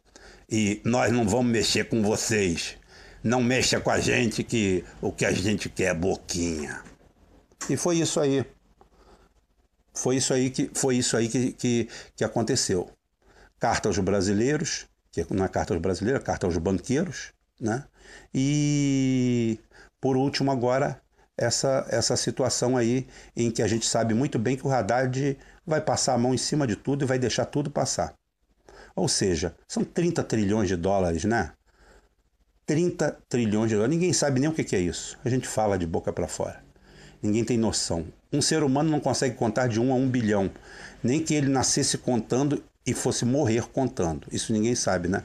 e 0.52 0.82
nós 0.84 1.12
não 1.14 1.26
vamos 1.26 1.52
mexer 1.52 1.86
com 1.86 2.04
vocês. 2.04 2.78
Não 3.24 3.42
mexa 3.42 3.80
com 3.80 3.90
a 3.90 4.00
gente 4.00 4.44
que 4.44 4.84
o 5.02 5.12
que 5.12 5.26
a 5.26 5.32
gente 5.32 5.70
quer 5.70 5.92
é 5.92 5.94
boquinha. 5.94 6.84
E 7.70 7.78
foi 7.78 8.00
isso 8.00 8.20
aí. 8.20 8.46
Foi 9.94 10.18
isso 10.18 10.34
aí 10.34 10.50
que, 10.50 10.70
foi 10.74 10.98
isso 10.98 11.16
aí 11.16 11.30
que, 11.30 11.54
que, 11.54 11.88
que 12.16 12.24
aconteceu. 12.24 12.90
Carta 13.60 13.88
aos 13.88 13.98
brasileiros, 14.00 14.88
que 15.12 15.26
não 15.34 15.46
é 15.46 15.48
carta 15.48 15.74
aos 15.74 15.82
brasileiros, 15.82 16.22
é 16.22 16.26
carta 16.26 16.48
aos 16.48 16.58
banqueiros, 16.58 17.32
né? 17.60 17.86
E 18.34 19.60
por 20.02 20.18
último 20.18 20.52
agora 20.52 21.00
essa, 21.38 21.86
essa 21.90 22.18
situação 22.18 22.76
aí 22.76 23.08
em 23.36 23.52
que 23.52 23.62
a 23.62 23.68
gente 23.68 23.86
sabe 23.86 24.14
muito 24.14 24.38
bem 24.40 24.58
que 24.58 24.66
o 24.66 24.72
Haddad 24.72 25.38
vai 25.66 25.80
passar 25.80 26.16
a 26.16 26.18
mão 26.18 26.34
em 26.34 26.38
cima 26.38 26.66
de 26.68 26.76
tudo 26.76 27.04
e 27.06 27.08
vai 27.08 27.20
deixar 27.20 27.46
tudo 27.46 27.70
passar. 27.70 28.16
Ou 28.96 29.08
seja, 29.08 29.56
são 29.68 29.84
30 29.84 30.24
trilhões 30.24 30.68
de 30.68 30.76
dólares, 30.76 31.24
né? 31.24 31.52
30 32.66 33.18
trilhões 33.28 33.70
de 33.70 33.76
dólares. 33.76 33.96
Ninguém 33.96 34.14
sabe 34.14 34.40
nem 34.40 34.50
o 34.50 34.54
que 34.54 34.76
é 34.76 34.80
isso. 34.80 35.18
A 35.24 35.30
gente 35.30 35.48
fala 35.48 35.78
de 35.78 35.86
boca 35.86 36.12
para 36.14 36.28
fora. 36.28 36.64
Ninguém 37.22 37.44
tem 37.44 37.58
noção. 37.58 38.06
Um 38.34 38.42
ser 38.42 38.64
humano 38.64 38.90
não 38.90 39.00
consegue 39.00 39.36
contar 39.36 39.68
de 39.68 39.80
um 39.80 39.92
a 39.92 39.96
um 39.96 40.10
bilhão. 40.10 40.50
Nem 41.04 41.24
que 41.24 41.34
ele 41.34 41.50
nascesse 41.50 41.98
contando 41.98 42.64
e 42.86 42.94
fosse 42.94 43.26
morrer 43.26 43.68
contando. 43.70 44.28
Isso 44.32 44.52
ninguém 44.52 44.76
sabe, 44.76 45.08
né? 45.08 45.24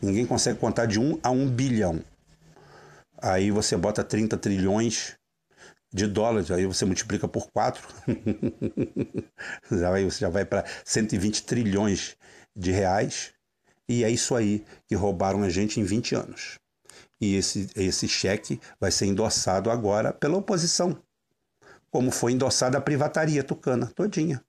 Ninguém 0.00 0.26
consegue 0.26 0.58
contar 0.58 0.86
de 0.86 1.00
um 1.00 1.18
a 1.22 1.30
um 1.30 1.48
bilhão. 1.48 2.00
Aí 3.20 3.50
você 3.50 3.76
bota 3.76 4.04
30 4.04 4.36
trilhões 4.36 5.16
de 5.92 6.06
dólares, 6.06 6.50
aí 6.50 6.66
você 6.66 6.84
multiplica 6.84 7.26
por 7.26 7.50
4. 7.50 7.82
já 9.72 9.90
vai, 9.90 10.04
você 10.04 10.20
já 10.20 10.28
vai 10.28 10.44
para 10.44 10.64
120 10.84 11.42
trilhões 11.44 12.16
de 12.58 12.72
reais. 12.72 13.32
E 13.88 14.04
é 14.04 14.10
isso 14.10 14.34
aí 14.34 14.64
que 14.86 14.94
roubaram 14.94 15.42
a 15.42 15.48
gente 15.48 15.80
em 15.80 15.84
20 15.84 16.14
anos. 16.14 16.58
E 17.20 17.36
esse, 17.36 17.70
esse 17.74 18.06
cheque 18.06 18.60
vai 18.78 18.90
ser 18.90 19.06
endossado 19.06 19.70
agora 19.70 20.12
pela 20.12 20.36
oposição 20.36 21.00
como 21.90 22.10
foi 22.10 22.32
endossada 22.32 22.78
a 22.78 22.80
privataria 22.80 23.42
tucana 23.42 23.86
todinha. 23.86 24.42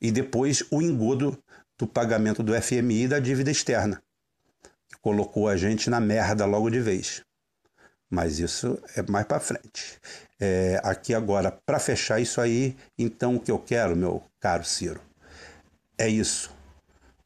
E 0.00 0.10
depois 0.10 0.64
o 0.70 0.80
engodo 0.80 1.38
do 1.78 1.86
pagamento 1.86 2.42
do 2.42 2.60
FMI 2.60 3.04
e 3.04 3.08
da 3.08 3.18
dívida 3.18 3.50
externa, 3.50 4.02
que 4.88 4.96
colocou 5.00 5.48
a 5.48 5.56
gente 5.56 5.90
na 5.90 6.00
merda 6.00 6.44
logo 6.44 6.70
de 6.70 6.80
vez. 6.80 7.22
Mas 8.10 8.38
isso 8.38 8.80
é 8.96 9.02
mais 9.02 9.26
para 9.26 9.40
frente. 9.40 10.00
É, 10.40 10.80
aqui 10.82 11.12
agora, 11.12 11.50
para 11.50 11.78
fechar 11.78 12.20
isso 12.20 12.40
aí, 12.40 12.76
então 12.96 13.36
o 13.36 13.40
que 13.40 13.50
eu 13.50 13.58
quero, 13.58 13.94
meu 13.94 14.22
caro 14.40 14.64
Ciro, 14.64 15.00
é 15.98 16.08
isso. 16.08 16.56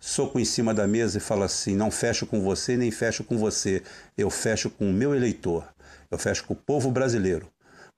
Soco 0.04 0.40
em 0.40 0.44
cima 0.44 0.74
da 0.74 0.84
mesa 0.84 1.18
e 1.18 1.20
falo 1.20 1.44
assim: 1.44 1.76
não 1.76 1.88
fecho 1.88 2.26
com 2.26 2.40
você, 2.42 2.76
nem 2.76 2.90
fecho 2.90 3.22
com 3.22 3.38
você. 3.38 3.84
Eu 4.18 4.30
fecho 4.30 4.68
com 4.68 4.90
o 4.90 4.92
meu 4.92 5.14
eleitor. 5.14 5.64
Eu 6.10 6.18
fecho 6.18 6.44
com 6.44 6.54
o 6.54 6.56
povo 6.56 6.90
brasileiro 6.90 7.48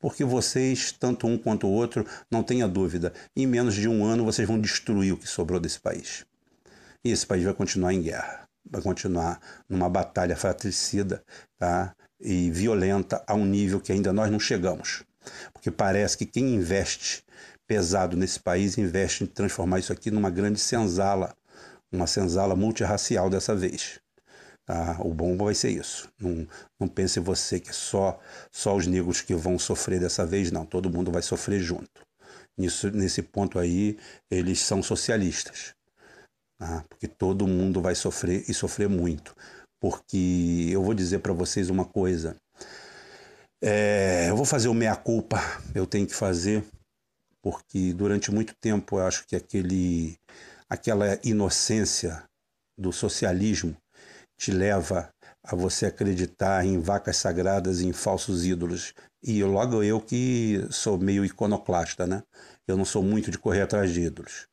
porque 0.04 0.22
vocês, 0.22 0.92
tanto 0.92 1.26
um 1.26 1.38
quanto 1.38 1.66
o 1.66 1.70
outro, 1.70 2.06
não 2.30 2.42
tenha 2.42 2.68
dúvida, 2.68 3.10
em 3.34 3.46
menos 3.46 3.74
de 3.74 3.88
um 3.88 4.04
ano 4.04 4.22
vocês 4.22 4.46
vão 4.46 4.60
destruir 4.60 5.14
o 5.14 5.16
que 5.16 5.26
sobrou 5.26 5.58
desse 5.58 5.80
país. 5.80 6.26
E 7.02 7.10
esse 7.10 7.26
país 7.26 7.42
vai 7.42 7.54
continuar 7.54 7.94
em 7.94 8.02
guerra, 8.02 8.46
vai 8.70 8.82
continuar 8.82 9.40
numa 9.66 9.88
batalha 9.88 10.36
fratricida 10.36 11.24
tá? 11.58 11.96
e 12.20 12.50
violenta 12.50 13.24
a 13.26 13.32
um 13.32 13.46
nível 13.46 13.80
que 13.80 13.92
ainda 13.92 14.12
nós 14.12 14.30
não 14.30 14.38
chegamos. 14.38 15.04
Porque 15.54 15.70
parece 15.70 16.18
que 16.18 16.26
quem 16.26 16.54
investe 16.54 17.24
pesado 17.66 18.14
nesse 18.14 18.38
país 18.38 18.76
investe 18.76 19.24
em 19.24 19.26
transformar 19.26 19.78
isso 19.78 19.90
aqui 19.90 20.10
numa 20.10 20.28
grande 20.28 20.60
senzala, 20.60 21.34
uma 21.94 22.06
senzala 22.06 22.56
multirracial 22.56 23.30
dessa 23.30 23.54
vez. 23.54 24.00
Tá? 24.66 24.96
O 25.00 25.12
bom 25.12 25.36
vai 25.36 25.54
ser 25.54 25.70
isso. 25.70 26.08
Não, 26.18 26.46
não 26.80 26.88
pense 26.88 27.20
você 27.20 27.60
que 27.60 27.74
só, 27.74 28.18
só 28.50 28.74
os 28.74 28.86
negros 28.86 29.20
que 29.20 29.34
vão 29.34 29.58
sofrer 29.58 30.00
dessa 30.00 30.24
vez, 30.24 30.50
não. 30.50 30.64
Todo 30.64 30.90
mundo 30.90 31.12
vai 31.12 31.22
sofrer 31.22 31.60
junto. 31.60 32.02
Nisso, 32.56 32.90
nesse 32.90 33.22
ponto 33.22 33.58
aí, 33.58 33.98
eles 34.30 34.60
são 34.60 34.82
socialistas. 34.82 35.74
Tá? 36.58 36.84
Porque 36.88 37.06
todo 37.06 37.46
mundo 37.46 37.80
vai 37.80 37.94
sofrer 37.94 38.44
e 38.48 38.54
sofrer 38.54 38.88
muito. 38.88 39.34
Porque 39.80 40.70
eu 40.70 40.82
vou 40.82 40.94
dizer 40.94 41.18
para 41.18 41.32
vocês 41.32 41.68
uma 41.68 41.84
coisa. 41.84 42.36
É, 43.62 44.28
eu 44.30 44.36
vou 44.36 44.44
fazer 44.44 44.68
o 44.68 44.74
meia-culpa, 44.74 45.38
eu 45.74 45.86
tenho 45.86 46.06
que 46.06 46.14
fazer, 46.14 46.62
porque 47.42 47.94
durante 47.94 48.30
muito 48.30 48.54
tempo 48.60 48.98
eu 48.98 49.06
acho 49.06 49.26
que 49.26 49.34
aquele, 49.34 50.18
aquela 50.68 51.18
inocência 51.24 52.24
do 52.78 52.92
socialismo 52.92 53.76
te 54.36 54.50
leva 54.50 55.10
a 55.42 55.54
você 55.54 55.86
acreditar 55.86 56.64
em 56.64 56.80
vacas 56.80 57.16
sagradas 57.16 57.80
e 57.80 57.86
em 57.86 57.92
falsos 57.92 58.44
ídolos. 58.44 58.94
E 59.22 59.42
logo 59.44 59.82
eu 59.82 60.00
que 60.00 60.66
sou 60.70 60.98
meio 60.98 61.24
iconoclasta, 61.24 62.06
né? 62.06 62.22
Eu 62.66 62.76
não 62.76 62.84
sou 62.84 63.02
muito 63.02 63.30
de 63.30 63.38
correr 63.38 63.62
atrás 63.62 63.92
de 63.92 64.00
ídolos. 64.00 64.46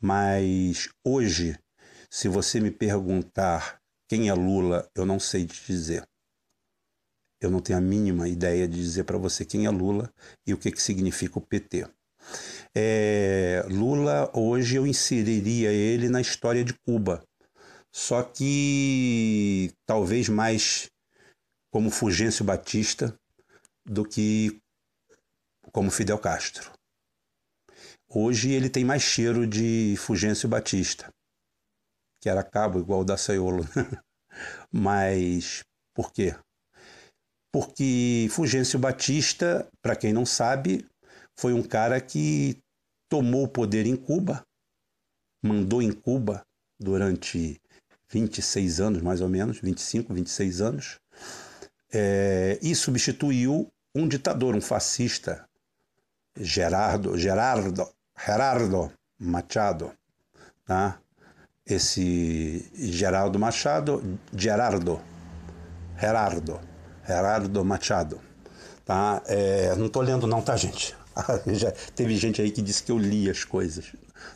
Mas 0.00 0.88
hoje, 1.04 1.58
se 2.10 2.28
você 2.28 2.60
me 2.60 2.70
perguntar 2.70 3.80
quem 4.08 4.28
é 4.28 4.34
Lula, 4.34 4.88
eu 4.94 5.04
não 5.04 5.18
sei 5.18 5.46
te 5.46 5.66
dizer. 5.66 6.06
Eu 7.40 7.50
não 7.50 7.60
tenho 7.60 7.78
a 7.78 7.82
mínima 7.82 8.28
ideia 8.28 8.68
de 8.68 8.76
dizer 8.76 9.04
para 9.04 9.18
você 9.18 9.44
quem 9.44 9.66
é 9.66 9.70
Lula 9.70 10.10
e 10.46 10.54
o 10.54 10.58
que, 10.58 10.70
que 10.70 10.82
significa 10.82 11.38
o 11.38 11.42
PT. 11.42 11.88
É, 12.78 13.64
Lula, 13.70 14.30
hoje 14.34 14.76
eu 14.76 14.86
inseriria 14.86 15.72
ele 15.72 16.10
na 16.10 16.20
história 16.20 16.62
de 16.62 16.74
Cuba 16.86 17.24
só 17.96 18.22
que 18.22 19.72
talvez 19.86 20.28
mais 20.28 20.90
como 21.72 21.90
Fulgêncio 21.90 22.44
Batista 22.44 23.18
do 23.86 24.06
que 24.06 24.60
como 25.72 25.90
Fidel 25.90 26.18
Castro. 26.18 26.70
Hoje 28.06 28.50
ele 28.50 28.68
tem 28.68 28.84
mais 28.84 29.00
cheiro 29.00 29.46
de 29.46 29.94
Fulgêncio 29.96 30.46
Batista, 30.46 31.08
que 32.20 32.28
era 32.28 32.44
cabo 32.44 32.78
igual 32.78 33.00
o 33.00 33.04
da 33.04 33.16
Saiolo. 33.16 33.64
Mas 34.70 35.64
por 35.94 36.12
quê? 36.12 36.36
Porque 37.50 38.28
Fulgêncio 38.30 38.78
Batista, 38.78 39.66
para 39.80 39.96
quem 39.96 40.12
não 40.12 40.26
sabe, 40.26 40.86
foi 41.34 41.54
um 41.54 41.62
cara 41.62 41.98
que 41.98 42.58
tomou 43.08 43.44
o 43.44 43.48
poder 43.48 43.86
em 43.86 43.96
Cuba, 43.96 44.44
mandou 45.42 45.80
em 45.82 45.92
Cuba 45.92 46.44
durante 46.78 47.60
26 48.10 48.80
anos, 48.80 49.02
mais 49.02 49.20
ou 49.20 49.28
menos, 49.28 49.60
25, 49.60 50.14
26 50.14 50.60
anos, 50.60 51.00
é, 51.92 52.58
e 52.62 52.74
substituiu 52.74 53.70
um 53.94 54.06
ditador, 54.06 54.54
um 54.54 54.60
fascista, 54.60 55.48
Gerardo, 56.38 57.16
Gerardo, 57.16 57.88
Gerardo 58.24 58.92
Machado, 59.18 59.92
tá? 60.64 60.98
Esse 61.64 62.70
Geraldo 62.74 63.38
Machado, 63.38 64.18
Gerardo, 64.32 65.00
Gerardo, 65.98 66.60
Gerardo 67.06 67.64
Machado, 67.64 68.20
tá? 68.84 69.22
É, 69.26 69.74
não 69.76 69.88
tô 69.88 70.00
lendo 70.02 70.26
não, 70.26 70.42
tá, 70.42 70.56
gente? 70.56 70.94
Já 71.54 71.72
teve 71.94 72.16
gente 72.16 72.40
aí 72.40 72.50
que 72.50 72.62
disse 72.62 72.82
que 72.82 72.92
eu 72.92 72.98
li 72.98 73.30
as 73.30 73.44
coisas. 73.44 73.92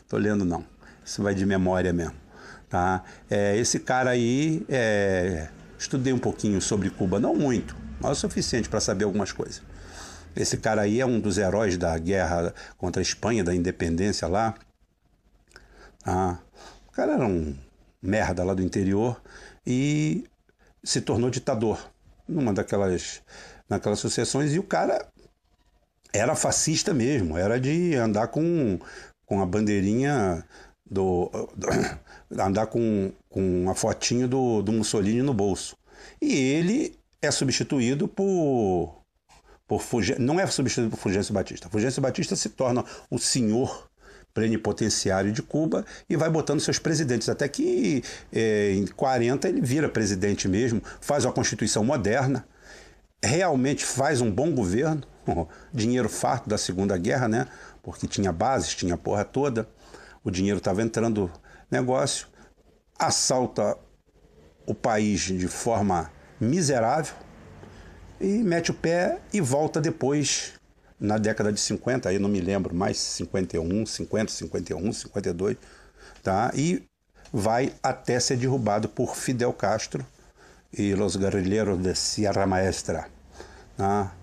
Tô 0.07 0.17
lendo 0.17 0.45
não. 0.45 0.65
Isso 1.05 1.21
vai 1.21 1.33
de 1.33 1.45
memória 1.45 1.91
mesmo, 1.91 2.15
tá? 2.69 3.03
É, 3.29 3.57
esse 3.57 3.79
cara 3.79 4.11
aí, 4.11 4.65
é, 4.69 5.49
estudei 5.77 6.13
um 6.13 6.19
pouquinho 6.19 6.61
sobre 6.61 6.89
Cuba, 6.89 7.19
não 7.19 7.35
muito, 7.35 7.75
mas 7.99 8.11
o 8.11 8.15
suficiente 8.15 8.69
para 8.69 8.79
saber 8.79 9.05
algumas 9.05 9.31
coisas. 9.31 9.61
Esse 10.35 10.57
cara 10.57 10.81
aí 10.81 11.01
é 11.01 11.05
um 11.05 11.19
dos 11.19 11.37
heróis 11.37 11.77
da 11.77 11.97
guerra 11.97 12.53
contra 12.77 13.01
a 13.01 13.03
Espanha, 13.03 13.43
da 13.43 13.53
independência 13.53 14.27
lá. 14.27 14.55
Ah, 16.05 16.37
o 16.87 16.91
cara 16.91 17.13
era 17.13 17.25
um 17.25 17.55
merda 18.01 18.43
lá 18.43 18.53
do 18.53 18.61
interior 18.61 19.21
e 19.65 20.23
se 20.83 21.01
tornou 21.01 21.29
ditador 21.29 21.91
numa 22.27 22.53
daquelas 22.53 23.21
naquelas 23.69 23.99
sucessões 23.99 24.53
e 24.53 24.59
o 24.59 24.63
cara 24.63 25.07
era 26.13 26.35
fascista 26.35 26.93
mesmo, 26.93 27.37
era 27.37 27.59
de 27.59 27.95
andar 27.95 28.27
com, 28.27 28.79
com 29.25 29.41
a 29.41 29.45
bandeirinha 29.45 30.43
do, 30.89 31.29
do 31.55 31.67
andar 32.41 32.67
com, 32.67 33.11
com 33.29 33.69
a 33.69 33.75
fotinho 33.75 34.27
do, 34.27 34.61
do 34.61 34.71
Mussolini 34.71 35.21
no 35.21 35.33
bolso. 35.33 35.77
E 36.21 36.33
ele 36.33 36.95
é 37.21 37.31
substituído 37.31 38.07
por 38.07 39.01
por 39.67 39.81
não 40.19 40.37
é 40.37 40.45
substituído 40.47 40.91
por 40.91 40.99
Fulgêncio 40.99 41.33
Batista. 41.33 41.69
Fulgêncio 41.69 42.01
Batista 42.01 42.35
se 42.35 42.49
torna 42.49 42.83
o 43.09 43.17
senhor 43.17 43.89
plenipotenciário 44.33 45.31
de 45.31 45.41
Cuba 45.41 45.85
e 46.09 46.17
vai 46.17 46.29
botando 46.29 46.59
seus 46.59 46.77
presidentes, 46.77 47.29
até 47.29 47.47
que 47.47 48.03
é, 48.33 48.73
em 48.73 48.85
40 48.85 49.47
ele 49.47 49.61
vira 49.61 49.87
presidente 49.87 50.47
mesmo, 50.47 50.81
faz 50.99 51.23
uma 51.23 51.33
constituição 51.33 51.85
moderna, 51.85 52.45
realmente 53.23 53.85
faz 53.85 54.19
um 54.19 54.29
bom 54.29 54.51
governo, 54.51 55.03
dinheiro 55.73 56.09
farto 56.09 56.49
da 56.49 56.57
Segunda 56.57 56.97
Guerra, 56.97 57.27
né? 57.27 57.47
Porque 57.83 58.07
tinha 58.07 58.31
bases, 58.31 58.75
tinha 58.75 58.97
porra 58.97 59.23
toda, 59.23 59.67
o 60.23 60.31
dinheiro 60.31 60.57
estava 60.57 60.81
entrando 60.81 61.31
negócio, 61.69 62.27
assalta 62.97 63.77
o 64.65 64.73
país 64.73 65.21
de 65.21 65.47
forma 65.47 66.11
miserável, 66.39 67.15
e 68.19 68.43
mete 68.43 68.71
o 68.71 68.73
pé 68.73 69.19
e 69.33 69.41
volta 69.41 69.81
depois, 69.81 70.53
na 70.99 71.17
década 71.17 71.51
de 71.51 71.59
50, 71.59 72.07
aí 72.07 72.19
não 72.19 72.29
me 72.29 72.39
lembro 72.39 72.75
mais, 72.75 72.97
51, 72.97 73.85
50, 73.85 74.31
51, 74.31 74.93
52, 74.93 75.57
tá? 76.21 76.51
E 76.53 76.83
vai 77.33 77.73
até 77.81 78.19
ser 78.19 78.37
derrubado 78.37 78.87
por 78.89 79.15
Fidel 79.15 79.53
Castro 79.53 80.05
e 80.71 80.93
os 80.93 81.15
guerrilheiros 81.15 81.79
de 81.79 81.95
Sierra 81.95 82.45
Maestra. 82.45 83.07
Tá? 83.75 84.13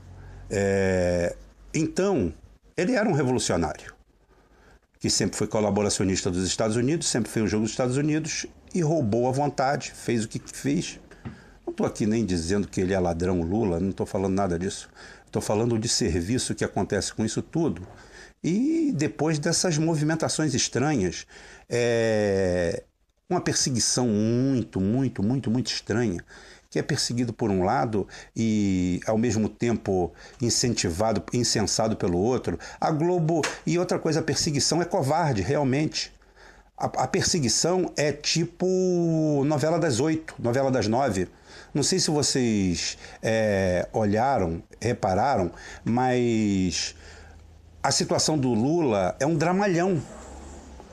É, 0.50 1.34
então, 1.74 2.32
ele 2.76 2.92
era 2.92 3.08
um 3.08 3.12
revolucionário, 3.12 3.94
que 4.98 5.10
sempre 5.10 5.36
foi 5.36 5.46
colaboracionista 5.46 6.30
dos 6.30 6.46
Estados 6.46 6.76
Unidos, 6.76 7.08
sempre 7.08 7.30
fez 7.30 7.44
o 7.44 7.48
jogo 7.48 7.62
dos 7.64 7.72
Estados 7.72 7.96
Unidos 7.96 8.46
e 8.74 8.80
roubou 8.80 9.28
à 9.28 9.32
vontade, 9.32 9.92
fez 9.94 10.24
o 10.24 10.28
que 10.28 10.40
fez 10.44 10.98
não 11.68 11.72
estou 11.72 11.86
aqui 11.86 12.06
nem 12.06 12.24
dizendo 12.24 12.66
que 12.66 12.80
ele 12.80 12.94
é 12.94 12.98
ladrão 12.98 13.42
Lula, 13.42 13.78
não 13.78 13.90
estou 13.90 14.06
falando 14.06 14.34
nada 14.34 14.58
disso. 14.58 14.88
Estou 15.26 15.42
falando 15.42 15.78
de 15.78 15.86
serviço 15.86 16.54
que 16.54 16.64
acontece 16.64 17.12
com 17.12 17.26
isso 17.26 17.42
tudo. 17.42 17.86
E 18.42 18.90
depois 18.96 19.38
dessas 19.38 19.76
movimentações 19.76 20.54
estranhas, 20.54 21.26
é 21.68 22.84
uma 23.28 23.42
perseguição 23.42 24.08
muito, 24.08 24.80
muito, 24.80 25.22
muito, 25.22 25.50
muito 25.50 25.66
estranha, 25.66 26.24
que 26.70 26.78
é 26.78 26.82
perseguido 26.82 27.32
por 27.32 27.50
um 27.50 27.64
lado 27.64 28.06
e 28.36 29.00
ao 29.06 29.16
mesmo 29.16 29.48
tempo 29.48 30.12
incentivado, 30.40 31.22
incensado 31.32 31.96
pelo 31.96 32.18
outro. 32.18 32.58
A 32.78 32.90
Globo 32.90 33.42
e 33.66 33.78
outra 33.78 33.98
coisa, 33.98 34.20
a 34.20 34.22
perseguição 34.22 34.82
é 34.82 34.84
covarde, 34.84 35.40
realmente. 35.40 36.12
A, 36.76 36.84
a 36.84 37.08
perseguição 37.08 37.90
é 37.96 38.12
tipo 38.12 39.42
novela 39.46 39.78
das 39.78 39.98
oito, 39.98 40.34
novela 40.38 40.70
das 40.70 40.86
nove. 40.86 41.28
Não 41.72 41.82
sei 41.82 41.98
se 41.98 42.10
vocês 42.10 42.98
é, 43.22 43.88
olharam, 43.92 44.62
repararam, 44.80 45.50
mas 45.82 46.94
a 47.82 47.90
situação 47.90 48.36
do 48.36 48.52
Lula 48.52 49.16
é 49.18 49.26
um 49.26 49.36
dramalhão. 49.36 50.02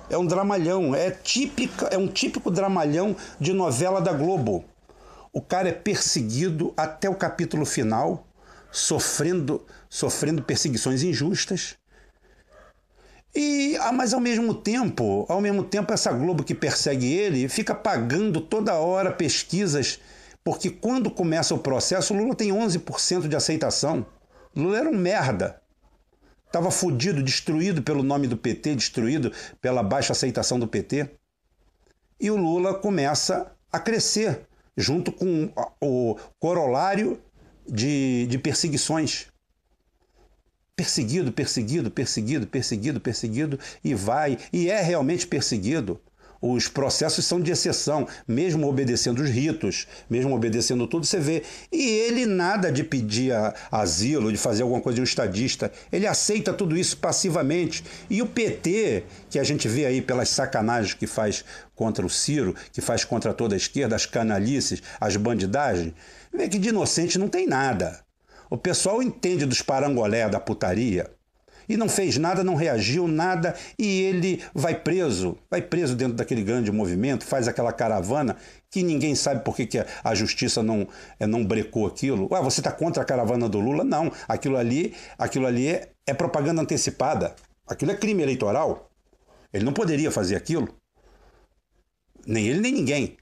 É 0.10 0.17
um 0.17 0.26
dramalhão, 0.26 0.95
é 0.95 1.12
típica, 1.12 1.88
é 1.88 1.97
um 1.97 2.08
típico 2.08 2.50
dramalhão 2.50 3.15
de 3.39 3.52
novela 3.52 4.00
da 4.00 4.13
Globo. 4.13 4.63
O 5.36 5.41
cara 5.41 5.69
é 5.69 5.74
perseguido 5.74 6.74
até 6.78 7.10
o 7.10 7.15
capítulo 7.15 7.65
final, 7.65 8.26
sofrendo, 8.71 9.63
sofrendo 9.89 10.41
perseguições 10.41 11.04
injustas. 11.04 11.76
E, 13.36 13.78
ah, 13.82 13.91
mas 13.91 14.13
ao 14.13 14.21
mesmo 14.21 14.54
tempo, 14.54 15.26
ao 15.28 15.41
mesmo 15.41 15.63
tempo 15.63 15.91
essa 15.91 16.12
Globo 16.12 16.43
que 16.43 16.56
persegue 16.56 17.13
ele 17.13 17.50
fica 17.50 17.76
pagando 17.76 18.39
toda 18.39 18.76
hora 18.76 19.12
pesquisas 19.12 20.00
porque 20.45 20.69
quando 20.69 21.10
começa 21.10 21.56
o 21.56 21.60
processo, 21.60 22.13
o 22.13 22.17
Lula 22.17 22.36
tem 22.36 22.52
11% 22.52 23.28
de 23.28 23.36
aceitação. 23.36 24.06
Lula 24.56 24.78
era 24.78 24.88
um 24.88 24.95
merda. 24.95 25.60
Estava 26.45 26.69
fudido, 26.69 27.24
destruído 27.24 27.82
pelo 27.82 28.04
nome 28.04 28.28
do 28.28 28.38
PT, 28.38 28.76
destruído 28.76 29.32
pela 29.60 29.82
baixa 29.82 30.13
aceitação 30.13 30.60
do 30.60 30.67
PT. 30.67 31.10
E 32.19 32.30
o 32.30 32.38
Lula 32.38 32.76
começa 32.76 33.52
a 33.71 33.80
crescer, 33.80 34.48
junto 34.78 35.12
com 35.12 35.52
o 35.82 36.18
corolário 36.40 37.22
de, 37.68 38.28
de 38.28 38.38
perseguições. 38.38 39.28
Perseguido, 40.76 41.32
perseguido, 41.32 41.90
perseguido, 41.90 42.48
perseguido, 42.48 43.00
perseguido, 43.00 43.60
e 43.84 43.94
vai, 43.94 44.38
e 44.52 44.70
é 44.70 44.82
realmente 44.82 45.26
perseguido. 45.26 46.02
Os 46.41 46.67
processos 46.67 47.26
são 47.26 47.39
de 47.39 47.52
exceção, 47.52 48.08
mesmo 48.28 48.67
obedecendo 48.67 49.19
os 49.21 49.30
ritos, 49.30 49.88
mesmo 50.10 50.36
obedecendo 50.36 50.88
tudo, 50.88 51.06
você 51.06 51.19
vê. 51.19 51.43
E 51.71 51.82
ele 51.82 52.26
nada 52.26 52.71
de 52.71 52.84
pedir 52.84 53.34
asilo, 53.71 54.32
de 54.32 54.38
fazer 54.38 54.63
alguma 54.63 54.82
coisa 54.82 54.95
de 54.95 55.02
um 55.02 55.06
estadista. 55.06 55.71
Ele 55.91 56.06
aceita 56.06 56.54
tudo 56.54 56.78
isso 56.78 56.98
passivamente. 56.98 57.84
E 58.10 58.21
o 58.21 58.28
PT, 58.28 59.04
que 59.30 59.39
a 59.39 59.43
gente 59.43 59.67
vê 59.67 59.86
aí 59.86 60.02
pelas 60.02 60.30
sacanagens 60.30 60.93
que 60.93 61.08
faz 61.08 61.43
contra 61.74 62.06
o 62.06 62.10
Ciro, 62.10 62.56
que 62.71 62.82
faz 62.82 63.04
contra 63.04 63.34
toda 63.34 63.56
a 63.56 63.58
esquerda, 63.58 63.95
as 63.95 64.06
canalices, 64.06 64.82
as 65.00 65.15
bandidagens, 65.15 65.93
vê 66.34 66.48
que 66.48 66.60
de 66.60 66.69
inocente 66.69 67.17
não 67.17 67.28
tem 67.28 67.48
nada. 67.48 68.04
O 68.50 68.58
pessoal 68.58 69.02
entende 69.02 69.45
dos 69.45 69.62
parangolé 69.62 70.30
da 70.30 70.39
putaria 70.39 71.14
e 71.67 71.78
não 71.78 71.89
fez 71.89 72.17
nada, 72.17 72.43
não 72.43 72.56
reagiu 72.56 73.08
nada 73.08 73.56
e 73.78 74.01
ele 74.01 74.43
vai 74.54 74.75
preso, 74.75 75.38
vai 75.49 75.62
preso 75.62 75.95
dentro 75.95 76.15
daquele 76.15 76.43
grande 76.43 76.71
movimento, 76.71 77.25
faz 77.25 77.47
aquela 77.47 77.73
caravana 77.73 78.36
que 78.69 78.84
ninguém 78.84 79.15
sabe 79.15 79.43
por 79.43 79.56
que, 79.56 79.65
que 79.65 79.86
a 80.04 80.13
justiça 80.15 80.62
não, 80.62 80.88
é, 81.19 81.25
não 81.25 81.45
brecou 81.45 81.88
aquilo. 81.88 82.28
Ué, 82.32 82.41
você 82.41 82.60
está 82.60 82.71
contra 82.71 83.04
a 83.04 83.06
caravana 83.06 83.47
do 83.47 83.60
Lula? 83.60 83.84
Não, 83.84 84.12
aquilo 84.28 84.58
ali, 84.58 84.93
aquilo 85.17 85.47
ali 85.47 85.67
é, 85.67 85.91
é 86.06 86.13
propaganda 86.13 86.62
antecipada. 86.62 87.36
Aquilo 87.65 87.91
é 87.91 87.95
crime 87.95 88.21
eleitoral. 88.21 88.91
Ele 89.54 89.63
não 89.63 89.71
poderia 89.71 90.12
fazer 90.12 90.36
aquilo. 90.36 90.67
Nem 92.28 92.47
ele, 92.47 92.60
nem 92.60 92.73
ninguém. 92.73 93.17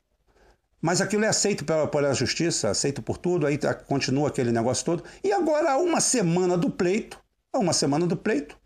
Mas 0.81 0.99
aquilo 0.99 1.23
é 1.23 1.29
aceito 1.29 1.63
pela, 1.63 1.87
pela 1.87 2.13
justiça, 2.13 2.69
aceito 2.69 3.01
por 3.01 3.17
tudo, 3.17 3.47
aí 3.47 3.57
tá, 3.57 3.73
continua 3.73 4.27
aquele 4.27 4.51
negócio 4.51 4.83
todo. 4.83 5.03
E 5.23 5.31
agora, 5.31 5.71
há 5.71 5.77
uma 5.77 6.01
semana 6.01 6.57
do 6.57 6.69
pleito, 6.69 7.22
a 7.53 7.59
uma 7.59 7.71
semana 7.71 8.07
do 8.07 8.17
pleito, 8.17 8.57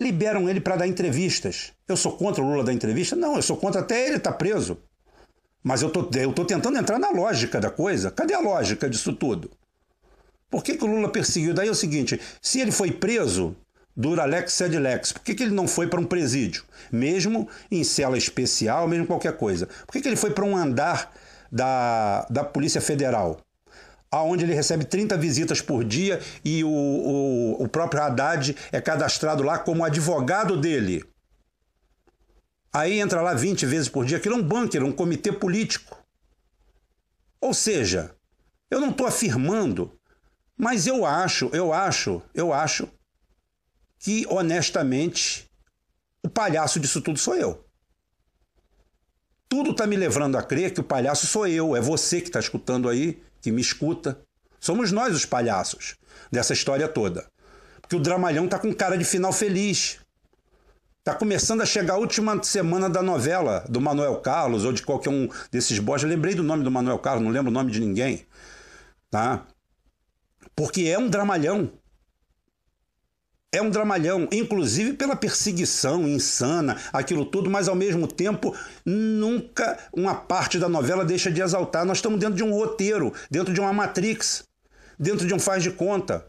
liberam 0.00 0.48
ele 0.48 0.60
para 0.60 0.76
dar 0.76 0.86
entrevistas. 0.86 1.72
Eu 1.88 1.96
sou 1.96 2.16
contra 2.16 2.42
o 2.42 2.48
Lula 2.48 2.64
dar 2.64 2.72
entrevista? 2.72 3.16
Não, 3.16 3.36
eu 3.36 3.42
sou 3.42 3.56
contra 3.56 3.80
até 3.80 4.06
ele 4.06 4.16
estar 4.16 4.32
tá 4.32 4.38
preso. 4.38 4.78
Mas 5.62 5.82
eu 5.82 5.90
tô, 5.90 6.08
eu 6.18 6.32
tô 6.32 6.44
tentando 6.44 6.78
entrar 6.78 6.98
na 6.98 7.10
lógica 7.10 7.60
da 7.60 7.70
coisa. 7.70 8.10
Cadê 8.10 8.34
a 8.34 8.40
lógica 8.40 8.88
disso 8.88 9.12
tudo? 9.12 9.50
Por 10.50 10.62
que, 10.62 10.76
que 10.76 10.84
o 10.84 10.86
Lula 10.86 11.08
perseguiu? 11.10 11.54
Daí 11.54 11.68
é 11.68 11.70
o 11.70 11.74
seguinte: 11.74 12.20
se 12.40 12.60
ele 12.60 12.72
foi 12.72 12.90
preso, 12.90 13.56
dura 13.96 14.24
lex 14.24 14.52
sed 14.52 14.76
lex, 14.76 15.12
por 15.12 15.22
que, 15.22 15.34
que 15.34 15.42
ele 15.44 15.54
não 15.54 15.68
foi 15.68 15.86
para 15.86 16.00
um 16.00 16.04
presídio? 16.04 16.64
Mesmo 16.90 17.48
em 17.70 17.84
cela 17.84 18.18
especial, 18.18 18.88
mesmo 18.88 19.06
qualquer 19.06 19.36
coisa. 19.36 19.66
Por 19.86 19.92
que, 19.92 20.00
que 20.00 20.08
ele 20.08 20.16
foi 20.16 20.30
para 20.30 20.44
um 20.44 20.56
andar 20.56 21.12
da, 21.50 22.26
da 22.28 22.44
Polícia 22.44 22.80
Federal? 22.80 23.40
Aonde 24.12 24.44
ele 24.44 24.54
recebe 24.54 24.84
30 24.84 25.16
visitas 25.16 25.62
por 25.62 25.82
dia 25.82 26.20
e 26.44 26.62
o, 26.62 26.68
o, 26.68 27.62
o 27.64 27.68
próprio 27.68 28.02
Haddad 28.02 28.54
é 28.70 28.78
cadastrado 28.78 29.42
lá 29.42 29.58
como 29.58 29.82
advogado 29.82 30.54
dele. 30.60 31.02
Aí 32.70 33.00
entra 33.00 33.22
lá 33.22 33.32
20 33.32 33.64
vezes 33.64 33.88
por 33.88 34.04
dia. 34.04 34.18
Aquilo 34.18 34.34
é 34.34 34.38
um 34.38 34.42
bunker, 34.42 34.84
um 34.84 34.92
comitê 34.92 35.32
político. 35.32 35.98
Ou 37.40 37.54
seja, 37.54 38.14
eu 38.70 38.80
não 38.80 38.90
estou 38.90 39.06
afirmando, 39.06 39.98
mas 40.56 40.86
eu 40.86 41.06
acho, 41.06 41.50
eu 41.52 41.72
acho, 41.72 42.22
eu 42.34 42.52
acho 42.52 42.88
que 43.98 44.26
honestamente 44.28 45.50
o 46.24 46.28
palhaço 46.28 46.78
disso 46.78 47.00
tudo 47.00 47.18
sou 47.18 47.34
eu. 47.34 47.64
Tudo 49.48 49.70
está 49.70 49.86
me 49.86 49.96
levando 49.96 50.36
a 50.36 50.42
crer 50.42 50.72
que 50.72 50.80
o 50.80 50.84
palhaço 50.84 51.26
sou 51.26 51.46
eu, 51.46 51.74
é 51.76 51.80
você 51.80 52.20
que 52.20 52.28
está 52.28 52.40
escutando 52.40 52.88
aí, 52.88 53.22
que 53.42 53.50
me 53.52 53.60
escuta. 53.60 54.18
Somos 54.60 54.92
nós 54.92 55.14
os 55.14 55.26
palhaços 55.26 55.96
dessa 56.30 56.52
história 56.52 56.88
toda. 56.88 57.26
Porque 57.80 57.96
o 57.96 58.00
dramalhão 58.00 58.48
tá 58.48 58.58
com 58.58 58.72
cara 58.72 58.96
de 58.96 59.04
final 59.04 59.32
feliz. 59.32 59.98
Tá 61.04 61.14
começando 61.14 61.60
a 61.60 61.66
chegar 61.66 61.94
a 61.94 61.98
última 61.98 62.40
semana 62.44 62.88
da 62.88 63.02
novela 63.02 63.64
do 63.68 63.80
Manuel 63.80 64.20
Carlos 64.20 64.64
ou 64.64 64.72
de 64.72 64.82
qualquer 64.82 65.10
um 65.10 65.28
desses 65.50 65.80
bosta. 65.80 66.06
lembrei 66.06 66.32
do 66.32 66.44
nome 66.44 66.62
do 66.62 66.70
Manuel 66.70 67.00
Carlos, 67.00 67.24
não 67.24 67.32
lembro 67.32 67.50
o 67.50 67.54
nome 67.54 67.72
de 67.72 67.80
ninguém. 67.80 68.24
Tá? 69.10 69.44
Porque 70.54 70.82
é 70.82 70.96
um 70.96 71.08
dramalhão. 71.08 71.72
É 73.54 73.60
um 73.60 73.68
dramalhão, 73.68 74.26
inclusive 74.32 74.94
pela 74.94 75.14
perseguição 75.14 76.08
insana, 76.08 76.78
aquilo 76.90 77.26
tudo, 77.26 77.50
mas 77.50 77.68
ao 77.68 77.74
mesmo 77.74 78.06
tempo, 78.06 78.56
nunca 78.82 79.78
uma 79.92 80.14
parte 80.14 80.58
da 80.58 80.70
novela 80.70 81.04
deixa 81.04 81.30
de 81.30 81.42
exaltar. 81.42 81.84
Nós 81.84 81.98
estamos 81.98 82.18
dentro 82.18 82.34
de 82.34 82.42
um 82.42 82.50
roteiro, 82.50 83.12
dentro 83.30 83.52
de 83.52 83.60
uma 83.60 83.70
Matrix, 83.70 84.44
dentro 84.98 85.26
de 85.26 85.34
um 85.34 85.38
faz 85.38 85.62
de 85.62 85.70
conta. 85.70 86.26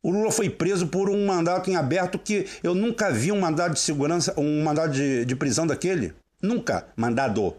O 0.00 0.12
Lula 0.12 0.30
foi 0.30 0.48
preso 0.48 0.86
por 0.86 1.10
um 1.10 1.26
mandato 1.26 1.68
em 1.68 1.74
aberto 1.74 2.16
que 2.16 2.46
eu 2.62 2.72
nunca 2.72 3.10
vi 3.10 3.32
um 3.32 3.40
mandado 3.40 3.74
de 3.74 3.80
segurança, 3.80 4.32
um 4.38 4.62
mandado 4.62 4.92
de, 4.92 5.24
de 5.24 5.34
prisão 5.34 5.66
daquele. 5.66 6.14
Nunca. 6.40 6.86
Mandado. 6.94 7.56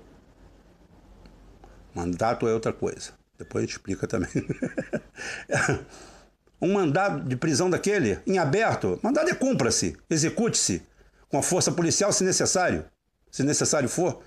Mandato 1.94 2.48
é 2.48 2.54
outra 2.54 2.72
coisa. 2.72 3.12
Depois 3.38 3.70
explica 3.70 4.08
também. 4.08 4.30
um 6.64 6.74
mandado 6.74 7.28
de 7.28 7.36
prisão 7.36 7.70
daquele, 7.70 8.20
em 8.26 8.38
aberto, 8.38 8.98
mandado 9.04 9.30
é 9.30 9.36
cumpra-se, 9.36 9.98
execute-se, 10.10 10.82
com 11.28 11.38
a 11.38 11.44
força 11.44 11.72
policial 11.72 12.14
se 12.14 12.24
necessário, 12.24 12.86
se 13.30 13.44
necessário 13.44 13.90
for. 13.90 14.24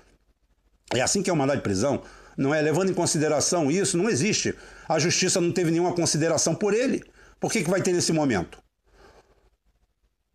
É 0.93 1.01
assim 1.01 1.23
que 1.23 1.29
é 1.29 1.33
o 1.33 1.35
mandado 1.35 1.57
de 1.57 1.63
prisão. 1.63 2.03
Não 2.37 2.53
é 2.53 2.61
levando 2.61 2.91
em 2.91 2.93
consideração 2.93 3.71
isso, 3.71 3.97
não 3.97 4.07
existe. 4.07 4.53
A 4.87 4.99
justiça 4.99 5.41
não 5.41 5.51
teve 5.51 5.71
nenhuma 5.71 5.93
consideração 5.93 6.53
por 6.53 6.73
ele. 6.73 7.03
Por 7.39 7.51
que, 7.51 7.63
que 7.63 7.69
vai 7.69 7.81
ter 7.81 7.91
nesse 7.91 8.13
momento? 8.13 8.61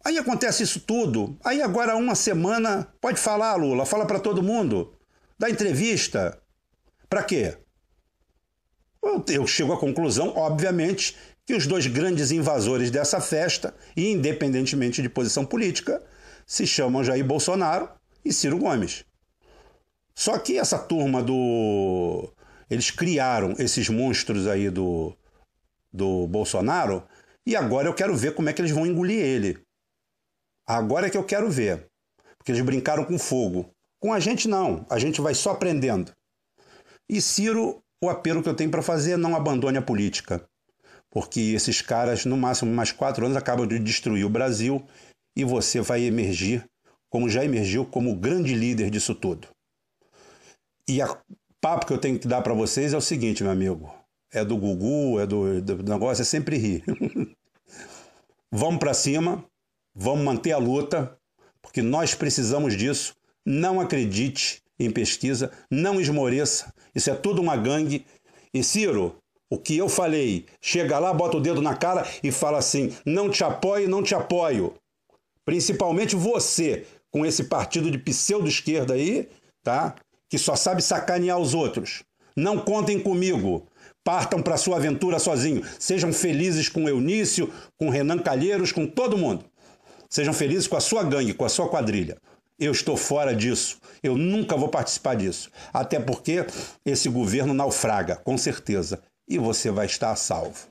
Aí 0.05 0.19
acontece 0.19 0.65
isso 0.65 0.81
tudo. 0.81 1.38
Aí 1.45 1.62
agora 1.62 1.95
uma 1.95 2.17
semana, 2.17 2.93
pode 3.01 3.21
falar, 3.21 3.55
Lula, 3.55 3.87
fala 3.87 4.05
para 4.05 4.19
todo 4.19 4.43
mundo. 4.43 4.99
Dá 5.38 5.49
entrevista. 5.49 6.43
Para 7.09 7.23
quê? 7.23 7.57
Eu, 9.03 9.25
eu 9.29 9.47
chego 9.47 9.73
à 9.73 9.79
conclusão, 9.79 10.33
obviamente, 10.37 11.17
que 11.47 11.55
os 11.55 11.67
dois 11.67 11.87
grandes 11.87 12.31
invasores 12.31 12.91
dessa 12.91 13.21
festa, 13.21 13.75
independentemente 13.97 15.03
de 15.03 15.09
posição 15.09 15.45
política, 15.45 16.03
se 16.47 16.67
chamam 16.67 17.05
Jair 17.05 17.25
Bolsonaro 17.25 17.89
e 18.25 18.33
Ciro 18.33 18.59
Gomes. 18.59 19.05
Só 20.15 20.39
que 20.39 20.59
essa 20.59 20.79
turma 20.79 21.23
do. 21.23 22.33
Eles 22.71 22.91
criaram 22.91 23.55
esses 23.59 23.89
monstros 23.89 24.47
aí 24.47 24.71
do, 24.71 25.17
do 25.93 26.27
Bolsonaro 26.27 27.03
e 27.47 27.57
agora 27.57 27.89
eu 27.89 27.95
quero 27.95 28.17
ver 28.17 28.35
como 28.35 28.49
é 28.49 28.53
que 28.53 28.61
eles 28.61 28.71
vão 28.71 28.87
engolir 28.87 29.19
ele. 29.19 29.59
Agora 30.67 31.07
é 31.07 31.11
que 31.11 31.17
eu 31.17 31.25
quero 31.25 31.51
ver. 31.51 31.87
Porque 32.39 32.53
eles 32.53 32.65
brincaram 32.65 33.05
com 33.05 33.19
fogo. 33.19 33.71
Com 33.99 34.13
a 34.13 34.21
gente, 34.21 34.49
não. 34.49 34.87
A 34.89 34.99
gente 34.99 35.21
vai 35.21 35.35
só 35.35 35.51
aprendendo. 35.51 36.13
E 37.09 37.21
Ciro, 37.21 37.83
o 38.03 38.09
apelo 38.09 38.43
que 38.43 38.49
eu 38.49 38.55
tenho 38.55 38.71
para 38.71 38.83
fazer 38.83 39.13
é 39.13 39.17
não 39.17 39.37
abandone 39.37 39.79
a 39.79 39.83
política. 39.83 40.45
Porque 41.12 41.40
esses 41.55 41.81
caras, 41.81 42.25
no 42.25 42.37
máximo 42.37 42.72
mais 42.72 42.90
quatro 42.90 43.25
anos, 43.25 43.37
acabam 43.37 43.66
de 43.66 43.79
destruir 43.79 44.25
o 44.25 44.31
Brasil 44.31 44.85
e 45.37 45.44
você 45.44 45.81
vai 45.81 46.03
emergir, 46.03 46.64
como 47.09 47.29
já 47.29 47.44
emergiu, 47.44 47.85
como 47.85 48.16
grande 48.16 48.55
líder 48.55 48.90
disso 48.90 49.14
tudo. 49.14 49.46
E 50.88 51.01
o 51.01 51.16
papo 51.61 51.87
que 51.87 51.92
eu 51.92 51.98
tenho 51.98 52.18
que 52.18 52.27
dar 52.27 52.42
para 52.42 52.55
vocês 52.55 52.92
é 52.92 52.96
o 52.96 53.01
seguinte, 53.01 53.42
meu 53.44 53.53
amigo 53.53 54.03
é 54.33 54.44
do 54.44 54.57
Gugu, 54.57 55.20
é 55.20 55.27
do, 55.27 55.61
do 55.61 55.83
negócio, 55.83 56.22
é 56.22 56.25
sempre 56.25 56.57
rir. 56.57 56.83
vamos 58.51 58.81
para 58.81 58.94
cima, 58.94 59.44
vamos 59.94 60.25
manter 60.25 60.53
a 60.53 60.59
luta, 60.59 61.16
porque 61.61 61.83
nós 61.83 62.14
precisamos 62.14 62.77
disso. 62.77 63.14
Não 63.44 63.81
acredite 63.81 64.62
em 64.79 64.90
pesquisa, 64.90 65.53
não 65.70 66.01
esmoreça, 66.01 66.72
isso 66.94 67.11
é 67.11 67.14
tudo 67.14 67.42
uma 67.42 67.57
gangue. 67.57 68.07
E 68.55 68.64
Ciro, 68.64 69.16
o 69.53 69.59
que 69.59 69.77
eu 69.77 69.87
falei, 69.87 70.47
chega 70.62 70.99
lá, 70.99 71.12
bota 71.12 71.37
o 71.37 71.41
dedo 71.41 71.61
na 71.61 71.75
cara 71.75 72.07
e 72.23 72.33
fala 72.33 72.57
assim: 72.57 72.91
não 73.05 73.29
te 73.29 73.45
apoio, 73.45 73.87
não 73.87 74.03
te 74.03 74.15
apoio. 74.15 74.73
Principalmente 75.45 76.17
você, 76.17 76.87
com 77.11 77.27
esse 77.27 77.45
partido 77.45 77.91
de 77.91 77.99
pseudo-esquerda 77.99 78.95
aí, 78.95 79.29
tá? 79.62 79.95
Que 80.31 80.38
só 80.38 80.57
sabe 80.57 80.81
sacanear 80.81 81.38
os 81.38 81.53
outros. 81.53 82.03
Não 82.35 82.61
contem 82.61 82.99
comigo. 82.99 83.67
Partam 84.03 84.41
para 84.41 84.57
sua 84.57 84.79
aventura 84.79 85.19
sozinho. 85.19 85.62
Sejam 85.79 86.15
felizes 86.15 86.71
com 86.71 86.88
Eunício, 86.88 87.53
com 87.77 87.91
Renan 87.91 88.21
Calheiros, 88.21 88.73
com 88.73 88.87
todo 88.87 89.19
mundo. 89.19 89.45
Sejam 90.09 90.33
felizes 90.33 90.67
com 90.67 90.79
a 90.79 90.81
sua 90.81 91.05
gangue, 91.05 91.35
com 91.35 91.45
a 91.45 91.51
sua 91.51 91.69
quadrilha. 91.69 92.17
Eu 92.59 92.73
estou 92.73 92.97
fora 92.97 93.37
disso. 93.37 93.77
Eu 94.03 94.17
nunca 94.17 94.57
vou 94.57 94.71
participar 94.71 95.15
disso. 95.15 95.51
Até 95.75 96.01
porque 96.01 96.47
esse 96.87 97.11
governo 97.11 97.53
naufraga, 97.53 98.17
com 98.17 98.38
certeza. 98.38 99.03
E 99.33 99.38
você 99.38 99.71
vai 99.71 99.87
estar 99.87 100.11
a 100.11 100.14
salvo. 100.14 100.71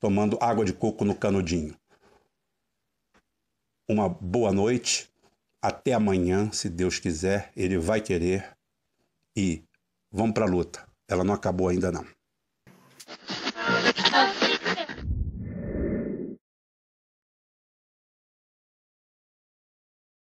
Tomando 0.00 0.36
água 0.42 0.64
de 0.64 0.72
coco 0.72 1.04
no 1.04 1.14
canudinho. 1.14 1.78
Uma 3.88 4.08
boa 4.08 4.50
noite. 4.52 5.08
Até 5.62 5.92
amanhã, 5.92 6.50
se 6.50 6.68
Deus 6.68 6.98
quiser. 6.98 7.52
Ele 7.54 7.78
vai 7.78 8.00
querer. 8.00 8.58
E 9.36 9.62
vamos 10.10 10.34
para 10.34 10.46
a 10.46 10.48
luta. 10.48 10.84
Ela 11.06 11.22
não 11.22 11.32
acabou 11.32 11.68
ainda 11.68 11.92
não. 11.92 12.04